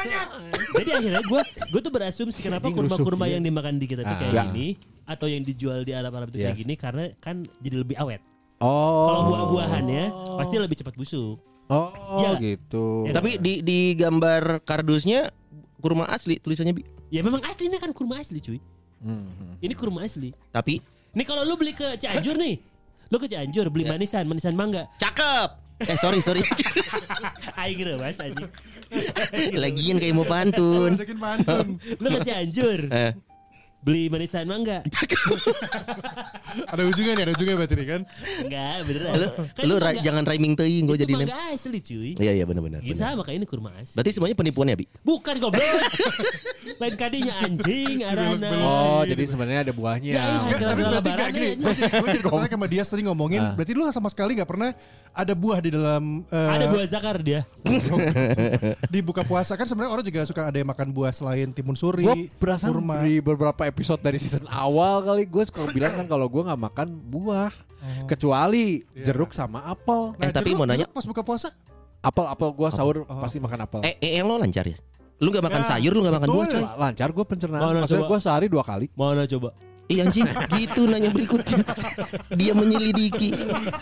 [0.75, 4.19] Jadi akhirnya gue gue tuh berasumsi kenapa kurma-kurma yang dimakan di kita tuh Ah.
[4.19, 4.43] kayak Ya.
[4.47, 4.67] gini
[5.05, 6.61] atau yang dijual di Arab-Arab itu kayak Yes.
[6.61, 8.21] gini karena kan jadi lebih awet.
[8.59, 9.07] Oh.
[9.07, 11.39] Kalau buah-buahannya pasti lebih cepat busuk.
[11.69, 12.37] Oh Ya.
[12.39, 13.05] gitu.
[13.05, 13.13] Ya.
[13.13, 15.29] Tapi di di gambar kardusnya
[15.79, 16.83] kurma asli tulisannya Bi.
[17.09, 18.59] Ya memang aslinya kan kurma asli cuy.
[18.99, 19.57] Hmm.
[19.59, 20.33] Ini kurma asli.
[20.49, 22.61] Tapi Ini kalau lu beli ke Cianjur nih,
[23.09, 24.87] lu ke Cianjur beli manisan, manisan mangga.
[24.97, 25.68] cakep.
[25.79, 26.43] Eh sorry sorry.
[27.61, 28.51] Aing mas anjing.
[29.55, 30.99] Lagian kayak mau pantun.
[30.99, 31.67] Ajakin mantun.
[32.03, 33.15] Lu ke Cianjur Eh,
[33.79, 34.83] beli manisan mangga.
[36.73, 38.01] ada ujungnya nih, ada ujungnya berarti nih kan.
[38.43, 39.13] Enggak, beneran.
[39.15, 42.11] lu Kan lu ra- mangga- jangan rhyming teuing gue itu jadi mangga asli cuy.
[42.19, 42.81] Iya iya benar-benar.
[42.83, 43.15] Gitu benar.
[43.15, 43.95] sama kayak ini kurma asli.
[43.95, 44.87] Berarti semuanya penipuan ya Bi?
[45.07, 45.63] Bukan goblok.
[46.83, 48.49] Lain kadinya anjing arana.
[48.61, 50.11] Oh, jadi sebenarnya ada buahnya.
[50.11, 50.39] Ya, iya.
[50.43, 51.51] Enggak, tapi berarti lebaran gak gini.
[51.59, 53.43] Gue jadi, tertarik sama dia tadi ngomongin.
[53.55, 54.71] Berarti lu sama sekali gak pernah
[55.15, 57.41] ada buah di dalam eh, Ada buah zakar dia.
[58.95, 62.07] di buka puasa kan sebenarnya orang juga suka ada yang makan buah selain timun suri,
[62.39, 63.03] kurma.
[63.05, 66.89] di beberapa episode dari season awal kali gue suka bilang kan kalau gue nggak makan
[66.99, 67.55] buah
[68.05, 70.19] kecuali jeruk sama apel.
[70.19, 71.55] Eh, tapi jeruk- mau nanya- pas buka puasa?
[71.99, 73.23] Apel apel gue sahur Oh.
[73.23, 73.81] pasti makan apel.
[73.83, 74.75] Eh, eh lo lancar ya?
[75.19, 76.63] Lu gak makan Ya, sayur, lu gak makan buah coy.
[76.79, 77.59] Lancar gue pencernaan.
[77.61, 78.87] Mana Maksudnya gue sehari dua kali.
[78.95, 79.51] Mana coba?
[79.89, 80.29] Iya anjing,
[80.61, 81.65] gitu nanya berikutnya.
[82.37, 83.33] Dia menyelidiki.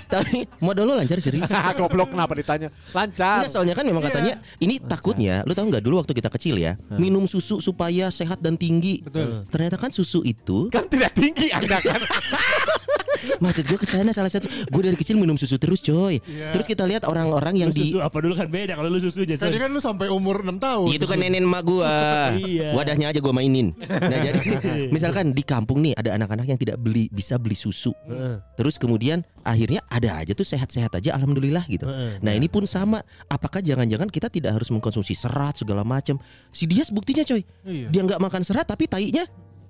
[0.07, 1.51] Tapi modal lo lancar serius.
[1.79, 2.71] Goblok kenapa ditanya?
[2.95, 3.43] Lancar.
[3.43, 6.79] Enggak, soalnya kan memang katanya ini takutnya, lu tahu nggak dulu waktu kita kecil ya,
[6.95, 9.03] minum susu supaya sehat dan tinggi.
[9.03, 9.43] Betul.
[9.51, 11.99] Ternyata kan susu itu, Kan tidak tinggi anda kan.
[13.39, 16.19] maksud gue ke sana salah satu, gue dari kecil minum susu terus coy.
[16.25, 16.53] Iya.
[16.57, 19.23] Terus kita lihat orang-orang yang Lu di susu apa dulu kan beda kalau lu susu
[19.27, 19.35] aja.
[19.37, 20.87] Tadi kan lu sampai umur 6 tahun.
[20.95, 21.95] itu kan nenek emak gua.
[22.47, 22.73] Iya.
[22.77, 23.75] Wadahnya aja gua mainin.
[23.81, 24.39] Nah, jadi
[24.95, 27.91] misalkan di kampung nih ada anak-anak yang tidak beli bisa beli susu.
[28.07, 28.39] Heeh.
[28.55, 31.87] Terus kemudian akhirnya ada aja tuh sehat-sehat aja alhamdulillah gitu.
[32.23, 33.03] Nah, ini pun sama.
[33.27, 36.21] Apakah jangan-jangan kita tidak harus mengkonsumsi serat segala macam?
[36.55, 37.43] Si Dias buktinya coy.
[37.67, 37.89] Iya.
[37.91, 39.27] Dia nggak makan serat tapi tainya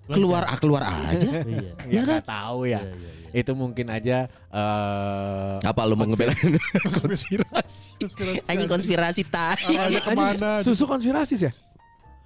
[0.07, 1.29] keluar ah, keluar aja.
[1.47, 1.73] Iya.
[1.90, 2.23] Ya kan?
[2.23, 2.81] nggak tahu ya.
[2.83, 6.57] Iya, iya, Itu mungkin aja eh Apa lu mau ngebelain
[7.03, 7.99] konspirasi.
[8.51, 9.61] anjing konspirasi tai?
[10.01, 10.62] Ke mana?
[10.62, 11.53] Susu konspirasi sih ya?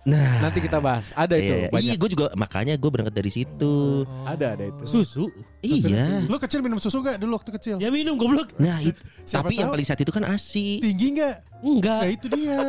[0.01, 1.13] Nah, Nanti kita bahas.
[1.13, 1.69] Ada itu iya, iya.
[1.69, 1.97] banyak.
[2.01, 4.09] gue juga makanya gue berangkat dari situ.
[4.25, 4.83] Ada ada itu.
[4.89, 5.29] Susu?
[5.61, 6.25] Iya.
[6.25, 7.77] Lu kecil minum susu gak dulu waktu kecil?
[7.77, 8.49] Ya minum goblok.
[8.57, 8.97] Nah, it-
[9.29, 9.77] tapi yang tahu.
[9.77, 10.81] paling saat itu kan asi.
[10.81, 11.45] Tinggi gak?
[11.61, 12.01] Enggak.
[12.01, 12.61] Nah itu dia.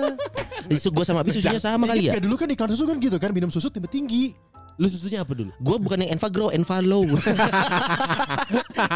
[0.92, 2.20] Gue sama Abi susunya sama kali ya.
[2.20, 4.36] Dulu kan iklan susu kan gitu kan minum susu tiba tinggi.
[4.80, 5.52] Lu susunya apa dulu?
[5.60, 7.04] Gue bukan yang Enfagrow, Enfalow.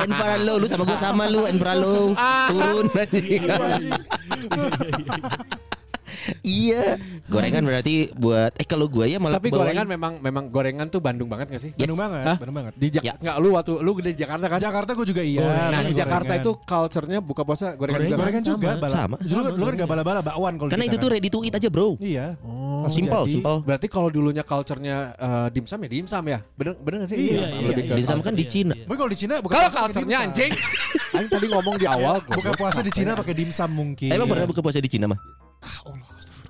[0.07, 2.15] Enfalow, lu sama gue sama lu, Enfalow.
[2.51, 2.85] Turun.
[6.41, 6.97] Iya.
[7.25, 10.97] Gorengan berarti buat eh kalau gua ya malah Tapi bawain- gorengan memang memang gorengan tuh
[10.97, 11.71] Bandung banget gak sih?
[11.71, 11.85] Yes.
[11.85, 12.37] Bandung banget, Hah?
[12.37, 12.73] Bandung banget.
[12.75, 13.13] Di Jak Ya.
[13.15, 14.59] nggak lu waktu lu gede di Jakarta kan?
[14.59, 15.41] Jakarta gue juga iya.
[15.41, 16.43] Nah tapi di Jakarta gorengan.
[16.43, 18.07] itu culture-nya buka puasa gorengan, Gorengan.
[18.07, 18.17] juga.
[18.19, 18.51] gorengan Sama.
[18.51, 18.95] juga bala.
[18.95, 19.15] Sama.
[19.17, 21.15] Dulu, Sama, dulu kan gak bala-bala bakwan kalau Karena itu tuh kan.
[21.15, 21.87] ready to eat aja, Bro.
[21.97, 22.25] Iya.
[22.41, 22.87] Oh.
[22.87, 23.33] Simple, jadi.
[23.35, 23.57] simple.
[23.63, 26.39] Berarti kalau dulunya culture-nya eh, dimsum ya dimsum ya?
[26.53, 27.17] Bener bener gak sih?
[27.17, 28.73] Iya, iya, ke Dimsum kan di Iya, Cina.
[28.73, 28.85] iya.
[28.85, 30.51] Tapi kalau di Cina Kalau culture-nya anjing.
[31.15, 32.17] Aing tadi ngomong di awal.
[32.21, 34.09] Buka puasa di Cina pakai dimsum mungkin.
[34.09, 35.19] Emang pernah buka puasa di Cina mah?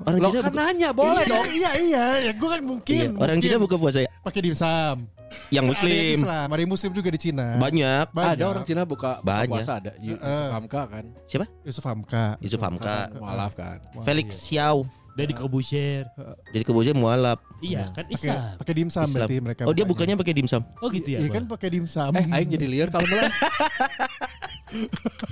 [0.03, 1.45] Orang Lo Cina kan buka, nanya boleh Iya, dong.
[1.47, 3.07] Iya iya, ya gue kan mungkin.
[3.07, 3.43] Iya, orang mungkin.
[3.47, 4.09] Cina buka puasa ya.
[4.19, 4.97] pakai dimsum.
[5.05, 6.15] Yang Ada yang muslim.
[6.15, 7.47] Islam, ada yang muslim juga di Cina.
[7.59, 8.05] Banyak.
[8.11, 8.33] Banyak.
[8.39, 9.51] Ada orang Cina buka, buka Banyak.
[9.51, 9.91] puasa ada.
[9.99, 10.15] Yu-.
[10.15, 11.05] Yusuf Hamka kan.
[11.27, 11.45] Siapa?
[11.67, 12.25] Yusuf Hamka.
[12.39, 12.95] Yusuf Hamka.
[13.19, 13.77] Mualaf kan.
[14.03, 14.87] Felix Xiao.
[15.15, 16.11] Dari Kobusher.
[16.51, 17.39] Jadi kebosnya mualaf.
[17.63, 18.51] Iya kan Pakai Islam.
[18.59, 19.15] pakai dimsum Islam.
[19.15, 19.61] berarti mereka.
[19.63, 20.59] Oh dia bukannya pakai dimsum.
[20.83, 21.23] Oh gitu ya.
[21.23, 22.11] Iya kan pakai dimsum.
[22.11, 23.31] Eh, aing jadi liar kalau mulai.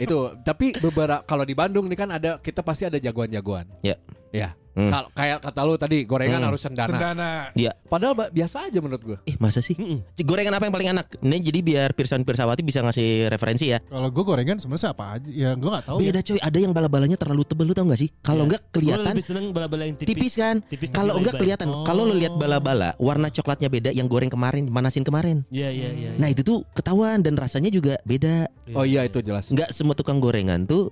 [0.03, 3.67] itu, tapi beberapa kalau di Bandung nih kan ada kita pasti ada jagoan-jagoan.
[3.83, 3.99] Ya.
[4.31, 4.55] Ya.
[4.73, 4.89] Hmm.
[4.89, 6.49] Kalau kayak kata lu tadi gorengan Hmm.
[6.49, 6.89] harus cendana.
[6.89, 7.31] Cendana.
[7.53, 7.71] Iya.
[7.85, 9.17] Padahal biasa aja menurut gua.
[9.23, 9.73] Eh masa sih?
[9.73, 10.01] Mm-mm.
[10.19, 11.05] Gorengan apa yang paling enak?
[11.19, 13.77] Ini jadi biar Pirsan Pirsawati bisa ngasih referensi ya.
[13.79, 15.29] Kalau gue gorengan sebenarnya apa aja?
[15.29, 15.97] Ya gue nggak tahu.
[15.99, 16.09] ya.
[16.09, 18.09] Beda coy, ada yang bala-balanya terlalu tebel lu tau gak sih?
[18.19, 18.47] Kalau Iya.
[18.49, 20.09] enggak Gua kelihatan lebih seneng bala-bala yang tipis.
[20.09, 20.55] tipis kan?
[20.65, 21.67] Tipis Kalau enggak kelihatan.
[21.83, 25.45] Kalau lu lihat bala-bala, warna coklatnya beda yang goreng kemarin, manasin kemarin.
[25.47, 26.09] Iya iya iya.
[26.15, 28.49] Nah, itu tuh ketahuan dan rasanya juga beda.
[28.65, 29.47] Iya, Oh iya itu jelas.
[29.47, 30.89] Enggak semua tukang gorengan tuh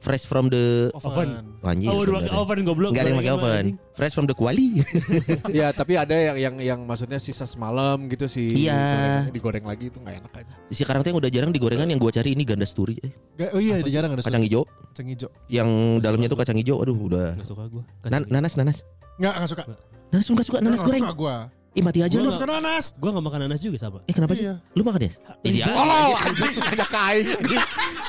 [0.00, 1.44] fresh from the Oven.
[1.62, 1.88] anjir.
[1.88, 2.90] Oh udah pakai oven goblok.
[2.90, 3.64] Enggak ada yang pakai oven.
[3.92, 4.80] Fresh from the kuali.
[5.60, 8.48] ya tapi ada yang yang yang maksudnya sisa semalam gitu sih.
[8.50, 9.28] Iya.
[9.28, 10.54] digoreng lagi itu nggak enak aja.
[10.72, 12.96] Sekarang tuh yang udah jarang di gorengan yang gua cari ini ganda sturi.
[12.98, 13.12] Eh,
[13.52, 14.64] Oh iya, di jarang ada Kacang hijau.
[14.90, 15.28] kacang hijau.
[15.46, 15.68] Yang
[16.00, 16.80] dalamnya tuh kacang hijau.
[16.80, 17.36] Aduh, udah.
[17.36, 17.82] Nggak suka gua.
[18.08, 18.78] Nan- nanas, nanas.
[19.20, 19.62] Nggak, nggak suka.
[20.10, 21.04] Nanas suka suka nanas goreng.
[21.06, 21.36] suka gue.
[21.70, 22.34] Ih mati aja lu.
[22.34, 22.90] suka nanas.
[22.98, 24.02] Gua enggak makan nanas juga sama.
[24.04, 24.42] Eh kenapa sih?
[24.42, 24.58] Iya.
[24.74, 25.10] Lu makan ya?
[25.46, 25.70] Eh, dia.
[25.70, 27.26] Oh, anjing ngajak ke aing.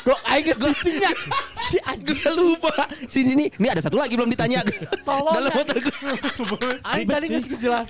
[0.01, 1.11] Kok aing geus cicingnya.
[1.69, 2.73] Si anjing lupa.
[3.05, 3.45] Sini sini.
[3.61, 4.65] Ini ada satu lagi belum ditanya.
[5.05, 5.61] Tolong Dalam ya.
[5.61, 6.69] otak gua.
[6.89, 7.87] Aing tadi geus jelas.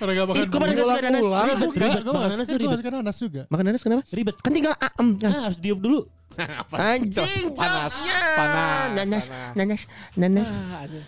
[0.00, 0.44] Orang nggak makan.
[0.48, 1.22] Pada nggak suka nanas?
[1.22, 2.00] Ribet.
[2.00, 2.78] Gue Makan nanas tuh Gue ribet.
[2.80, 3.42] suka nanas juga.
[3.52, 4.02] Makan nanas kenapa?
[4.08, 4.34] Ribet.
[4.40, 5.08] Kan tinggal aem.
[5.20, 6.00] Ah, harus diup dulu.
[6.72, 7.92] Anjing Panas.
[8.36, 8.92] Panas.
[8.92, 9.82] Nanas, nanas,
[10.16, 10.48] nanas.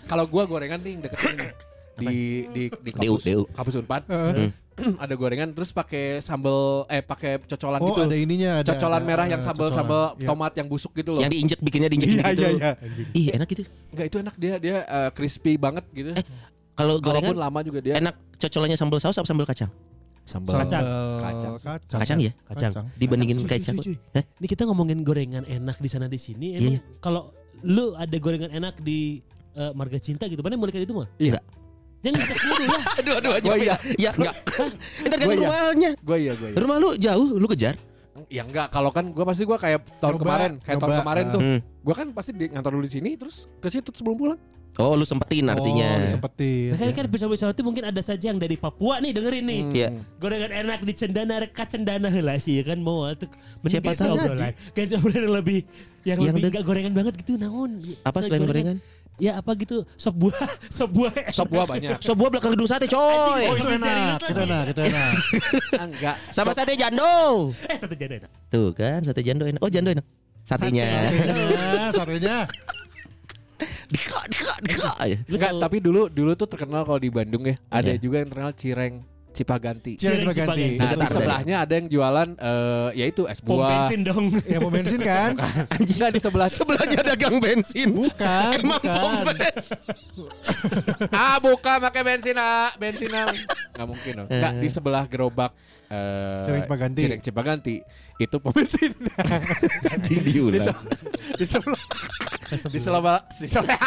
[0.05, 1.49] Kalau gua gorengan nih deket ini.
[2.01, 2.17] Di
[2.49, 3.43] di di kampus, DU.
[3.51, 4.03] kampus Unpad.
[4.09, 4.51] Eh.
[5.03, 8.07] ada gorengan terus pakai sambal eh pakai cocolan Oh gitu.
[8.07, 8.63] ada ininya.
[8.63, 9.79] Ada, Cocolan ada, merah yang eh, sambal cocolan.
[9.83, 10.27] sambal Iya.
[10.31, 11.21] tomat yang busuk gitu loh.
[11.21, 12.43] Yang diinjek bikinnya diinjek Iya gitu.
[12.47, 12.71] iya iya.
[13.11, 13.63] Ih enak gitu.
[13.91, 16.15] Enggak itu enak dia dia eh, crispy banget gitu.
[16.15, 16.23] Eh,
[16.73, 19.71] Kalau Kalaupun gorengan lama juga dia enak cocolannya sambal saus apa sambal kacang?
[20.23, 20.85] sambal Kacang.
[21.19, 21.53] Kacang.
[21.59, 21.99] Kacang.
[21.99, 22.33] Kacang ya?
[22.45, 22.73] Kacang.
[22.95, 23.81] Dibandingin kacang.
[23.81, 23.97] cuy, cuy.
[24.15, 24.23] Hah?
[24.39, 26.55] Ini kita ngomongin gorengan enak di sana di sini.
[26.55, 26.81] Iya, Emang iya.
[27.01, 27.33] kalau
[27.65, 29.25] lu ada gorengan enak di
[29.57, 31.09] eh, Marga Cinta gitu, mana mulai kayak itu mah?
[31.19, 31.41] Iya.
[31.99, 32.79] Jangan kita dulu ya.
[32.99, 33.49] Aduh aduh aja.
[33.49, 33.77] Gua iya.
[33.99, 34.35] Ya enggak.
[35.03, 35.39] Entar Gua iya.
[35.43, 35.91] rumahnya.
[35.99, 36.57] Gue iya gue iya.
[36.59, 37.75] Rumah lu jauh, lu kejar.
[38.27, 41.35] Ya enggak kalau kan gue pasti gue kayak tahun Nyoba, kemarin kayak tahun kemarin ah.
[41.35, 41.41] tuh.
[41.43, 41.59] Hmm.
[41.83, 44.41] Gue kan pasti di ngantor dulu di sini terus ke situ sebelum pulang.
[44.79, 45.99] Oh, lu sempetin artinya.
[45.99, 46.71] Oh, disempetin.
[46.71, 49.61] Nah, kan kan bisa-bisa itu mungkin ada saja yang dari Papua nih dengerin nih.
[49.75, 49.89] Iya.
[50.23, 53.27] Gorengan enak di Cendana reka Cendana heula sih ya kan mau tuh
[53.67, 54.55] Siapa tahu obrolan.
[54.77, 55.61] Ganti obrolan yang lebih
[56.07, 57.83] yang, Yang lebih enggak gorengan banget gitu naon.
[58.07, 58.77] Apa selain gorengan?
[59.19, 60.39] Ya apa gitu sop buah,
[60.71, 61.11] sop buah.
[61.35, 61.99] Sop buah banyak.
[61.99, 63.03] Sop buah belakang gedung sate, coy.
[63.03, 63.67] Oh Anjing.
[63.67, 65.13] itu enak, itu enak, itu enak.
[65.75, 66.17] enggak.
[66.31, 67.51] Sama sate jando.
[67.67, 68.31] Eh satu jadi enak.
[68.47, 69.59] Tuh kan, sate jando enak.
[69.59, 70.07] Oh, jando enak.
[70.47, 70.87] Satenya.
[71.11, 72.37] Satenya, satenya.
[73.89, 74.91] Dika, dika, dika.
[75.27, 77.57] Enggak, tapi dulu dulu tuh terkenal kalau di Bandung ya.
[77.73, 78.01] Ada Iya.
[78.01, 78.95] juga yang terkenal cireng
[79.39, 79.93] Cipaganti.
[79.95, 80.27] Cireng.
[80.27, 80.75] Cipaganti.
[80.75, 83.87] Nah, di sebelahnya ada yang jualan eh yaitu es pom buah.
[83.87, 84.27] bensin dong.
[84.51, 85.39] Ya mau bensin kan?
[85.79, 87.95] Enggak di sebelah Sebelahnya dagang bensin.
[87.95, 89.37] Bukan, Emang pom bukan.
[89.39, 89.79] bensin.
[91.23, 93.31] ah buka pakai bensin ah bensin ah
[93.79, 95.55] nggak mungkin dong nggak di sebelah gerobak
[95.89, 97.03] eh Cireng Cipaganti.
[97.07, 97.77] Cireng Cipaganti
[98.19, 98.91] itu pom bensin
[99.95, 100.75] Anjing di, diulang.
[101.39, 101.79] di sebelah
[102.51, 103.79] di sebelah di sebelah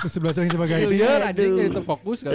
[0.00, 2.30] Sebelah sering sebagai Liar anjing jadi terfokus kan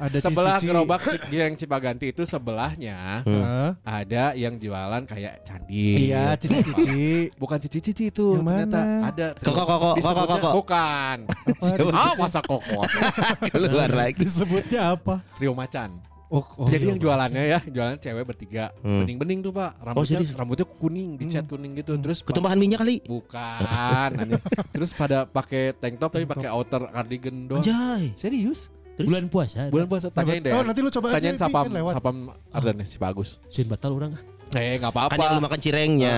[0.00, 0.66] Ada sebelah cici-cici.
[0.66, 3.68] gerobak Cireng Cipaganti itu sebelahnya Heeh.
[3.82, 7.28] ada yang jualan kayak candi Iya, cici-cici.
[7.42, 9.06] bukan cici-cici itu Yang ternyata mana?
[9.06, 10.50] ada Koko, koko, koko, koko.
[10.54, 11.16] bukan
[11.60, 11.92] Apa?
[11.92, 12.80] ah masa koko
[13.50, 14.22] Keluar lagi.
[14.22, 15.20] Disebutnya apa?
[15.36, 16.00] trio macan
[16.32, 18.72] Oh, oh, Jadi iya, yang jualannya ya, jualan cewek bertiga.
[18.80, 19.04] Hmm.
[19.04, 19.76] Bening-bening tuh, Pak.
[19.84, 20.32] Rambutnya serius?
[20.32, 21.92] rambutnya kuning, dicat kuning gitu.
[22.00, 23.04] Terus pa- Ketumpahan minyak kali.
[23.04, 23.60] bukan.
[24.08, 24.40] aneh.
[24.72, 27.60] Terus pada pakai tank top tapi pakai outer cardigan doang.
[27.60, 28.16] Anjay.
[28.16, 28.72] Serius?
[28.96, 29.68] Bulan puasa.
[29.68, 30.52] Bulan puasa tanyain deh.
[30.56, 32.16] Oh, nanti lu coba aja, Tanyain Pi, sapam kan sapam
[32.48, 33.36] Ardan nih, si Bagus.
[33.52, 34.16] Sin batal orang.
[34.52, 35.44] Eh, enggak Kan yang lu apa-apa.
[35.48, 36.16] makan cirengnya.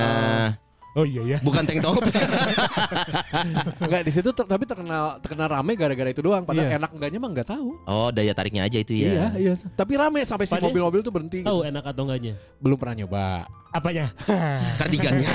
[0.94, 1.38] Oh iya ya.
[1.42, 1.98] Bukan tank top.
[3.82, 6.46] Enggak di situ ter- tapi terkenal terkenal rame gara-gara itu doang.
[6.46, 6.78] Padahal Iya.
[6.78, 7.68] enak enggaknya mah enggak tahu.
[7.82, 9.26] Oh, daya tariknya aja itu Iya, ya.
[9.34, 9.52] iya.
[9.74, 11.42] Tapi rame sampai si mobil-mobil tuh berhenti.
[11.42, 12.38] Tahu enak atau enggaknya?
[12.62, 13.26] Belum pernah nyoba.
[13.70, 14.14] Apanya?
[14.78, 15.26] Kardigannya.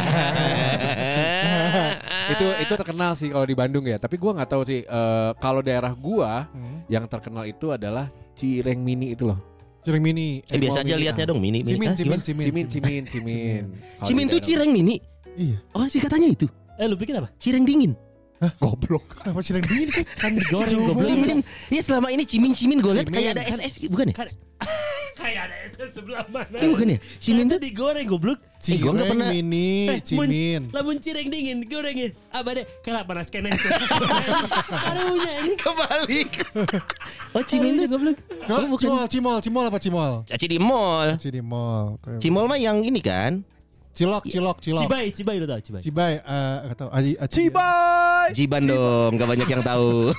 [2.31, 3.99] itu itu itu terkenal sih kalau di Bandung ya.
[3.99, 6.87] Tapi gua nggak tahu sih eh, kalau daerah gua Hmm.
[6.87, 9.39] yang terkenal itu adalah Cireng Mini itu loh.
[9.79, 10.43] Cireng mini.
[10.43, 11.03] Eh, biasa aja mini.
[11.03, 11.63] lihatnya dong mini.
[11.63, 11.71] mini.
[11.71, 13.63] Cimin, Ah, cimin, cimin, Cimin, cimin, cimin.
[14.03, 14.99] Cimin di tuh cireng mini.
[15.35, 15.57] Iya.
[15.73, 16.47] Oh singkatannya itu.
[16.75, 17.29] Eh lu pikir apa?
[17.37, 17.93] Cireng dingin.
[18.57, 19.19] Goblok.
[19.19, 20.05] Kenapa cireng dingin sih?
[20.15, 21.03] Kan digoreng goblok.
[21.03, 21.39] Cimin.
[21.67, 23.19] Iya selama ini cimin cimin gue lihat Cimin.
[23.19, 24.15] kayak ada SS bukan ya?
[24.15, 24.27] Kan
[25.19, 26.55] kayak ada SS sebelah mana?
[26.55, 26.97] Iya bukan ya?
[27.19, 28.39] Cimin tuh digoreng goblok.
[28.39, 30.61] Eh, gua Cireng pernah- mini, Eh, mun- cimin.
[30.71, 32.15] Lamun cireng dingin gorengnya.
[32.31, 33.51] Abah deh kalah panas kena.
[33.51, 36.29] Karunya ini kebalik.
[37.29, 37.85] Oh cimin tuh.
[37.91, 38.17] goblok.
[38.47, 38.87] Oh, bukan.
[38.87, 40.13] Cimol, cimol, cimol apa cimol?
[40.25, 41.13] Caci di mall.
[41.13, 41.99] Caci di mall.
[42.17, 43.43] Cimol mah yang ini kan.
[43.99, 44.83] Cilok, cilok, cilok.
[44.87, 45.81] Cibai, Cibai lu tau Cibai.
[45.83, 46.89] Cibai, eh, nggak tahu.
[46.95, 47.33] Aji, aji.
[47.35, 48.27] Cibai.
[48.31, 50.15] Jiban dong, gak banyak yang tahu.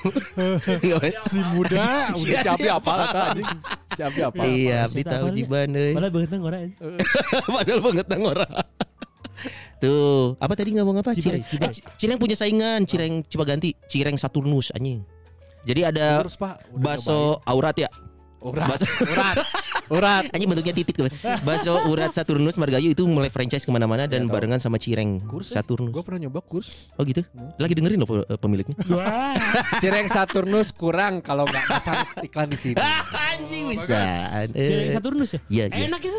[0.85, 1.01] Nggak.
[1.33, 1.81] Si muda,
[2.21, 2.93] udah Siapa apa
[3.33, 3.49] anjing?
[3.97, 4.43] Siapa apa?
[4.45, 5.27] Iya, Siapa tahu?
[5.33, 5.97] Jiban deh.
[5.97, 6.61] Padahal banget nang orang.
[7.57, 8.53] Padahal banget nang orang.
[9.81, 11.17] Tuh, apa tadi ngomong apa?
[11.17, 11.43] Cibai, Cireng.
[11.49, 11.65] Cibai.
[11.65, 15.01] Eh, Ci- Cireng punya saingan, Cireng Cipaganti, Cireng Saturnus anjing.
[15.65, 17.89] Jadi ada Terus Pak, udah bakso aurat ya.
[18.41, 19.37] Urat, Bakso urat,
[19.89, 20.25] urat.
[20.31, 21.07] anjing bentuknya titik tuh.
[21.41, 24.35] Bakso urat Saturnus Margayu itu mulai franchise ke mana-mana dan Iya, tahu.
[24.35, 25.61] barengan sama Cireng Kurs ya?
[25.61, 25.93] Saturnus.
[25.93, 26.89] Gue pernah nyoba kurs.
[26.97, 27.21] Oh gitu.
[27.57, 28.77] Lagi dengerin loh eh, pemiliknya.
[28.91, 29.37] Wah.
[29.79, 32.77] Cireng Saturnus kurang kalau nggak pasang iklan di sini.
[33.31, 34.01] anjing bisa.
[34.49, 35.41] Cireng Saturnus ya?
[35.49, 35.85] Iya, iya.
[35.87, 36.19] Enak itu.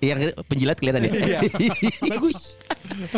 [0.00, 1.10] Yang penjilat kelihatan ya.
[2.08, 2.56] Bagus.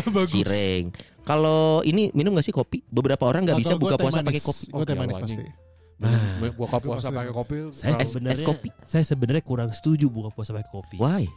[0.07, 0.31] bagus.
[0.31, 0.95] Cireng.
[1.21, 2.83] Kalau ini minum gak sih kopi?
[2.85, 4.65] Beberapa orang nggak bisa buka puasa pakai kopi.
[4.67, 5.37] Gue teh Oke, manis awalnya.
[5.37, 5.70] pasti.
[6.01, 7.57] Nah, buka puasa pakai kopi.
[7.77, 8.69] Saya sebenarnya kopi.
[8.89, 10.97] saya sebenarnya kurang setuju buka puasa pakai kopi.
[10.97, 11.29] Why?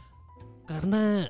[0.64, 1.28] Karena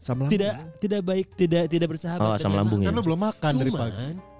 [0.00, 2.24] Sama tidak tidak baik, tidak tidak bersahabat.
[2.24, 2.90] Oh, asam dengan lambung ya.
[2.90, 4.31] Lu belum makan dari Cuman, pagi.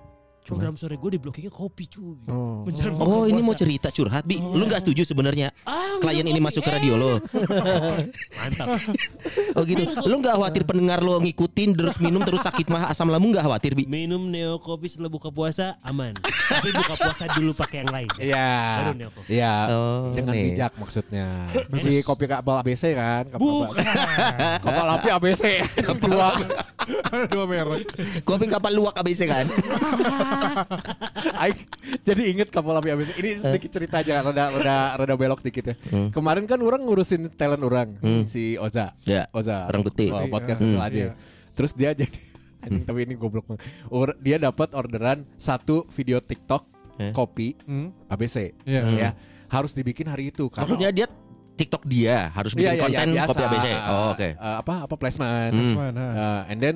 [0.43, 2.19] Program sore gue diblokirnya kopi cuy.
[2.27, 2.67] Oh.
[2.67, 3.63] Menjelang Oh ini mau puasa.
[3.63, 7.13] cerita curhat bi, lu nggak setuju sebenarnya Ah, klien ini masuk ke radio lo?
[8.39, 8.69] Mantap.
[9.53, 13.31] Oh gitu, lu nggak khawatir pendengar lo ngikutin terus minum terus sakit mah asam lambung
[13.31, 13.85] nggak khawatir bi?
[13.85, 16.17] Minum neo kopi setelah buka puasa aman.
[16.17, 18.09] Tapi buka puasa dulu pakai yang lain.
[18.17, 18.49] Iya.
[18.81, 19.29] Baru neo kopi.
[19.31, 19.55] Iya.
[19.69, 20.45] Oh, Dengan nih.
[20.51, 21.27] bijak maksudnya.
[21.77, 23.25] Si kopi kapal ABC kan?
[23.29, 23.85] Kapal, Bukan.
[24.65, 25.43] kapal api ABC.
[26.83, 27.27] Dua.
[27.29, 27.87] Dua merek.
[28.23, 29.47] Kopi kapal luwak ABC kan?
[31.43, 31.59] Aing
[32.03, 33.11] jadi inget kapal api ABC.
[33.17, 35.75] Ini sedikit cerita aja, rada rada rada belok dikit ya.
[35.89, 36.09] Hmm.
[36.11, 38.95] Kemarin kan orang ngurusin talent orang si Oza.
[39.03, 39.67] Ya, Oza.
[39.67, 40.11] orang putih.
[40.11, 40.79] Oh, podcast Hmm.
[40.79, 41.11] aja.
[41.11, 41.13] Iya.
[41.53, 42.11] Terus dia jadi
[42.65, 43.63] anjing tapi ini goblok banget.
[44.19, 46.63] Dia dapat orderan satu video TikTok
[47.01, 47.11] Eh.
[47.11, 47.89] kopi Hmm.
[48.07, 48.53] ABC.
[48.65, 48.83] Iya.
[48.93, 49.11] Ya,
[49.49, 51.07] harus dibikin hari itu karena Maksudnya dia
[51.53, 53.31] TikTok dia harus bikin Iya, iya, konten iya, biasa.
[53.33, 53.67] kopi ABC.
[53.87, 54.29] Oh, oke.
[54.33, 55.53] Eh, apa apa placement.
[55.53, 55.75] Hmm.
[55.77, 56.07] Mana?
[56.13, 56.75] Uh, and then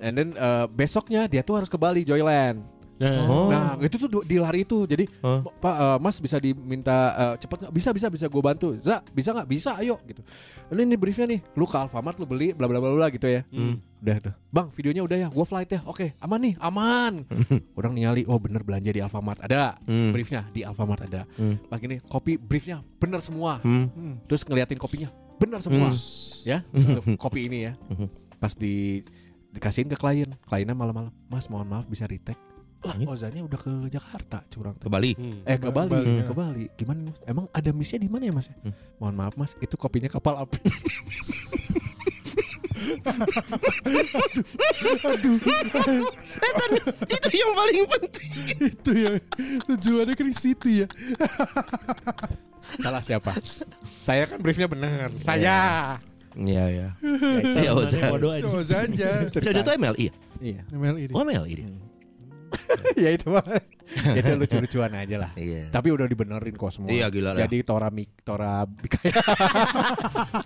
[0.00, 2.64] and then uh, besoknya dia tuh harus ke Bali Joyland.
[2.94, 3.50] Nah, Oh.
[3.50, 4.86] Nah, itu tuh di lari itu.
[4.86, 5.42] Jadi, Oh.
[5.42, 7.72] Pak uh, Mas bisa diminta uh, cepet nggak?
[7.74, 8.78] Bisa, bisa, bisa gue bantu.
[8.78, 9.48] Za, bisa nggak?
[9.48, 10.22] Bisa, ayo gitu.
[10.70, 11.40] Ini, ini briefnya nih.
[11.54, 13.42] Lu ke Alfamart lu beli bla bla bla bla gitu ya.
[13.50, 13.82] Hmm.
[13.98, 14.34] Udah tuh.
[14.48, 15.28] Bang, videonya udah ya.
[15.28, 15.80] Gua flight ya.
[15.84, 17.26] Oke, aman nih, aman.
[17.78, 19.42] Orang nyali, oh bener belanja di Alfamart.
[19.42, 20.14] Ada Hmm.
[20.14, 21.26] briefnya di Alfamart ada.
[21.34, 21.58] Hmm.
[21.66, 23.58] Pas gini, kopi briefnya bener semua.
[23.64, 23.90] Hmm.
[24.30, 25.90] Terus ngeliatin kopinya bener semua.
[25.90, 26.46] Hmm.
[26.46, 26.62] Ya,
[27.24, 27.72] kopi ini ya.
[27.90, 28.06] Hmm.
[28.38, 29.02] Pas di
[29.50, 32.38] dikasihin ke klien, kliennya malam-malam, Mas mohon maaf bisa retake.
[32.84, 33.08] Lah, Hmm.
[33.08, 35.16] Ozanya udah ke Jakarta curang Ke Bali.
[35.16, 35.40] Hmm.
[35.42, 36.24] Eh ke Ba- Bali, ya.
[36.28, 36.64] ke Bali.
[36.74, 37.16] Gimana Mas?
[37.24, 38.46] Emang ada misinya di mana ya Mas?
[38.60, 38.72] Hmm.
[38.98, 40.60] Mohon maaf Mas, itu kopinya kapal api.
[47.06, 48.30] Itu yang paling penting.
[48.60, 49.10] Itu ya
[49.64, 50.86] tujuannya ke situ ya.
[52.80, 53.32] Salah siapa?
[54.02, 55.08] Saya kan briefnya bener.
[55.22, 55.96] Saya.
[56.34, 56.86] Iya ya.
[56.98, 57.98] Iya, Iya, Oza.
[58.10, 58.42] bodoh aja.
[58.42, 59.10] Coba saja.
[59.30, 60.10] Jojo tuh MLI.
[60.10, 60.12] ya?
[60.42, 60.60] Iya.
[60.74, 61.14] MLI dia.
[61.14, 61.66] Oh MLI dia.
[63.04, 63.44] ya itu mah.
[64.18, 65.30] itu lucu-lucuan aja lah.
[65.36, 65.68] Iya.
[65.68, 66.88] Tapi udah dibenerin kok semua.
[66.88, 67.44] Iya, gila lah.
[67.44, 69.12] Jadi Tora Mik, Tora Bikaya.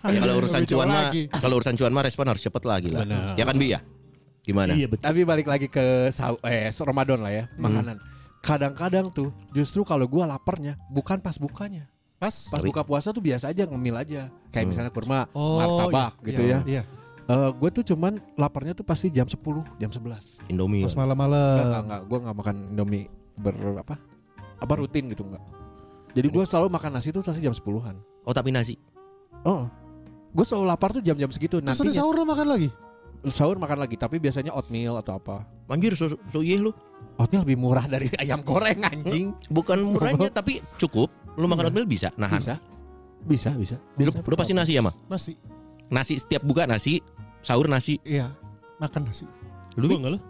[0.09, 1.23] Ya, kalau urusan Lebih cuan mah, lagi.
[1.29, 2.99] kalau urusan cuan mah respon harus cepet lah gila.
[3.05, 3.37] Benar.
[3.37, 3.81] Ya kan bi ya?
[4.43, 4.73] Gimana?
[4.73, 5.05] Iya betul.
[5.05, 6.09] Tapi balik lagi ke
[6.45, 8.01] eh Ramadan lah ya, makanan.
[8.41, 11.85] Kadang-kadang tuh justru kalau gua laparnya bukan pas bukanya.
[12.19, 12.33] Pas.
[12.51, 14.33] Pas Tapi- buka puasa tuh biasa aja ngemil aja.
[14.51, 14.71] Kayak Hmm.
[14.73, 16.59] misalnya kurma, Oh, martabak iya, gitu iya, ya.
[16.67, 16.83] Iya.
[17.29, 19.37] Eh gue tuh cuman laparnya tuh pasti jam 10,
[19.77, 20.49] jam 11.
[20.49, 20.81] Indomie.
[20.83, 20.93] Pas.
[20.93, 21.57] Enggak, malam-malam.
[21.61, 22.01] enggak, enggak.
[22.09, 23.05] Gue enggak makan Indomie
[23.37, 23.95] ber apa?
[24.59, 25.45] Apa rutin gitu enggak.
[26.17, 27.97] Jadi gue selalu makan nasi tuh pasti jam 10-an.
[28.25, 28.81] Oh tapi nasi.
[29.45, 29.69] Oh.
[30.33, 31.61] Gue selalu lapar tuh jam-jam segitu.
[31.61, 32.69] Terus Nantinya sahur lo makan lagi?
[33.29, 35.43] sahur makan lagi, tapi biasanya oatmeal atau apa.
[35.67, 36.71] Anjir so, so iya lu.
[37.19, 39.35] Oatmeal lebih murah dari ayam goreng anjing.
[39.51, 41.11] Bukan murahnya tapi cukup.
[41.35, 41.69] Lu makan Iya.
[41.69, 42.41] oatmeal bisa nahan.
[42.41, 42.55] Bisa.
[43.19, 43.77] Bisa, bisa.
[43.99, 44.23] Lu, Bisa.
[44.23, 44.95] lu pasti nasi ya mah.
[45.11, 45.35] Nasi.
[45.89, 47.01] Nasi setiap buka nasi,
[47.41, 47.97] sahur nasi.
[48.05, 48.29] Iya.
[48.77, 49.25] Makan nasi.
[49.75, 50.21] Lu enggak lu?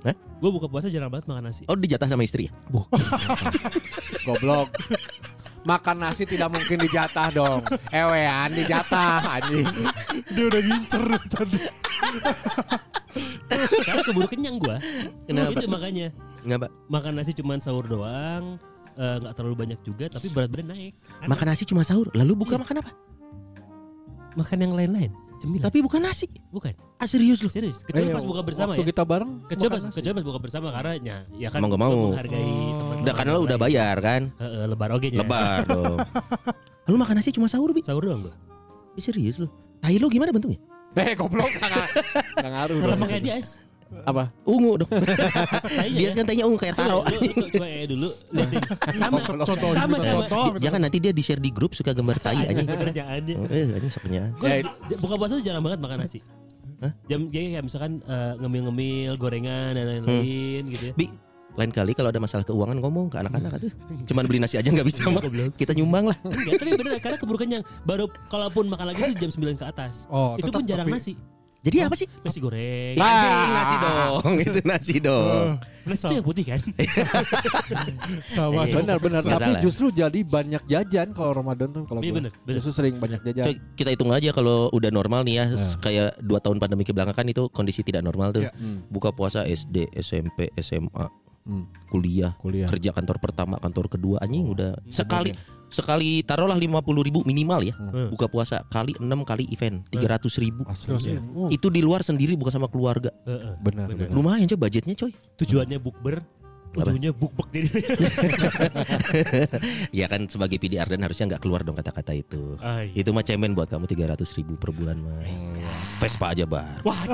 [0.00, 0.16] Hah?
[0.40, 1.62] Gue buka puasa jarang banget makan nasi.
[1.68, 2.52] Oh dijatah sama istri ya?
[4.28, 4.72] Goblok.
[5.60, 7.60] Makan nasi tidak mungkin dijatah dong.
[7.92, 9.68] Ewean dijatah anjing.
[10.32, 11.60] Dia udah ngincer tadi.
[13.84, 14.80] Karena keburu kenyang gua.
[15.28, 15.52] Kenapa?
[15.52, 16.08] Itu makanya
[16.40, 16.70] Enggak, Pak.
[16.88, 18.56] makan nasi cuma sahur doang,
[18.96, 20.92] eh, nggak terlalu banyak juga, tapi berat badan naik.
[21.20, 21.28] Aneh.
[21.28, 22.96] Makan nasi cuma sahur, lalu buka makan apa?
[24.32, 25.64] Makan yang lain-lain, cemilan.
[25.64, 26.26] Tapi bukan nasi.
[26.48, 27.48] Bukan, Ah serius lu?
[27.48, 27.80] serius.
[27.80, 28.88] Kecuali Eh, pas buka bersama waktu ya.
[28.88, 31.96] kita bareng Kecuali pas, kecuali pas buka bersama karena ya, ya kan Mau nggak mau.
[32.12, 32.96] menghargai teman.
[33.00, 34.22] Udah karena lu udah bayar kan?
[34.36, 35.18] Heeh, lebar oge nya.
[35.18, 35.96] Lebar dong.
[36.84, 37.80] Lalu makan nasi cuma sahur, Bi?
[37.80, 38.34] Sahur doang gua.
[38.92, 39.48] Eh, serius lu?
[39.78, 40.60] Tai lu gimana bentuknya?
[40.92, 41.86] Eh goblok enggak
[42.36, 42.76] enggak ngaruh.
[42.76, 42.90] dong.
[42.92, 43.34] Sama kayak dia.
[44.06, 44.30] Apa?
[44.46, 44.90] Ungu dong.
[45.90, 46.10] Dia ya.
[46.14, 47.02] kan tanya ungu kayak taro.
[47.02, 48.08] Coba, lu- lu- coba ya dulu.
[48.94, 49.18] Sama.
[49.20, 50.44] Contoh, Sama, contoh.
[50.50, 52.68] minta Jangan nanti dia di-share di grup suka gambar tai Anjing anjing.
[52.70, 53.20] bener jangan.
[53.50, 54.22] Eh, anjing soknya.
[54.40, 54.62] Ya,
[54.96, 56.22] buka puasa tuh jarang banget makan nasi.
[56.80, 56.92] Hah?
[57.06, 60.94] Jam jadi kayak misalkan eh, ngemil-ngemil, gorengan dan lain-lain gitu ya.
[60.96, 61.06] Bi,
[61.50, 63.72] lain kali kalau ada masalah keuangan ngomong ke anak-anak tuh.
[64.06, 65.20] Cuman beli nasi aja nggak bisa mah.
[65.52, 66.16] Kita nyumbang lah.
[66.22, 67.62] Enggak, tapi bener karena keburu kenyang.
[67.84, 70.08] Baru kalaupun makan lagi tuh jam 9 ke atas.
[70.08, 71.12] Oh, itu tetap pun jarang tapi- nasi.
[71.60, 72.08] Jadi apa sih?
[72.20, 72.96] Nasi goreng.
[72.96, 74.32] Anjing nasi dong.
[74.38, 75.48] Itu nasi dong.
[75.80, 76.60] Nasi itu yang putih kan?
[78.28, 78.84] Sama Eh, dong.
[78.84, 79.60] Benar benar tapi salah.
[79.60, 82.54] justru jadi banyak jajan kalau Ramadan tuh kalau Iya, bener, bener.
[82.58, 83.44] Justru sering banyak jajan.
[83.74, 85.44] Kita hitung aja kalau udah normal nih ya,
[85.78, 88.44] kayak dua tahun pandemi ke belakang kan itu kondisi tidak normal tuh.
[88.44, 88.52] Iya.
[88.54, 88.84] Hmm.
[88.86, 91.08] Buka puasa SD, SMP, SMA,
[91.40, 91.64] Hmm.
[91.88, 92.68] kuliah, Kuliah.
[92.68, 95.32] kerja kantor pertama, kantor kedua anjing udah sekali
[95.70, 98.10] sekali taruhlah 50 ribu minimal ya Hmm.
[98.10, 101.16] buka puasa kali 6 kali event 300 ribu Asli.
[101.32, 103.54] Oh, itu di luar sendiri bukan sama keluarga Heeh.
[103.60, 104.10] Benar benar.
[104.10, 106.20] lumayan coy budgetnya coy Tujuannya bukber,
[106.72, 107.70] ujungnya bukbek jadi.
[109.98, 112.94] ya kan sebagai PDR dan harusnya nggak keluar dong kata-kata itu Ah, iya.
[112.96, 115.18] itu mah cemen buat kamu 300 ribu per bulan mah
[115.98, 116.94] Vespa aja bar Wah.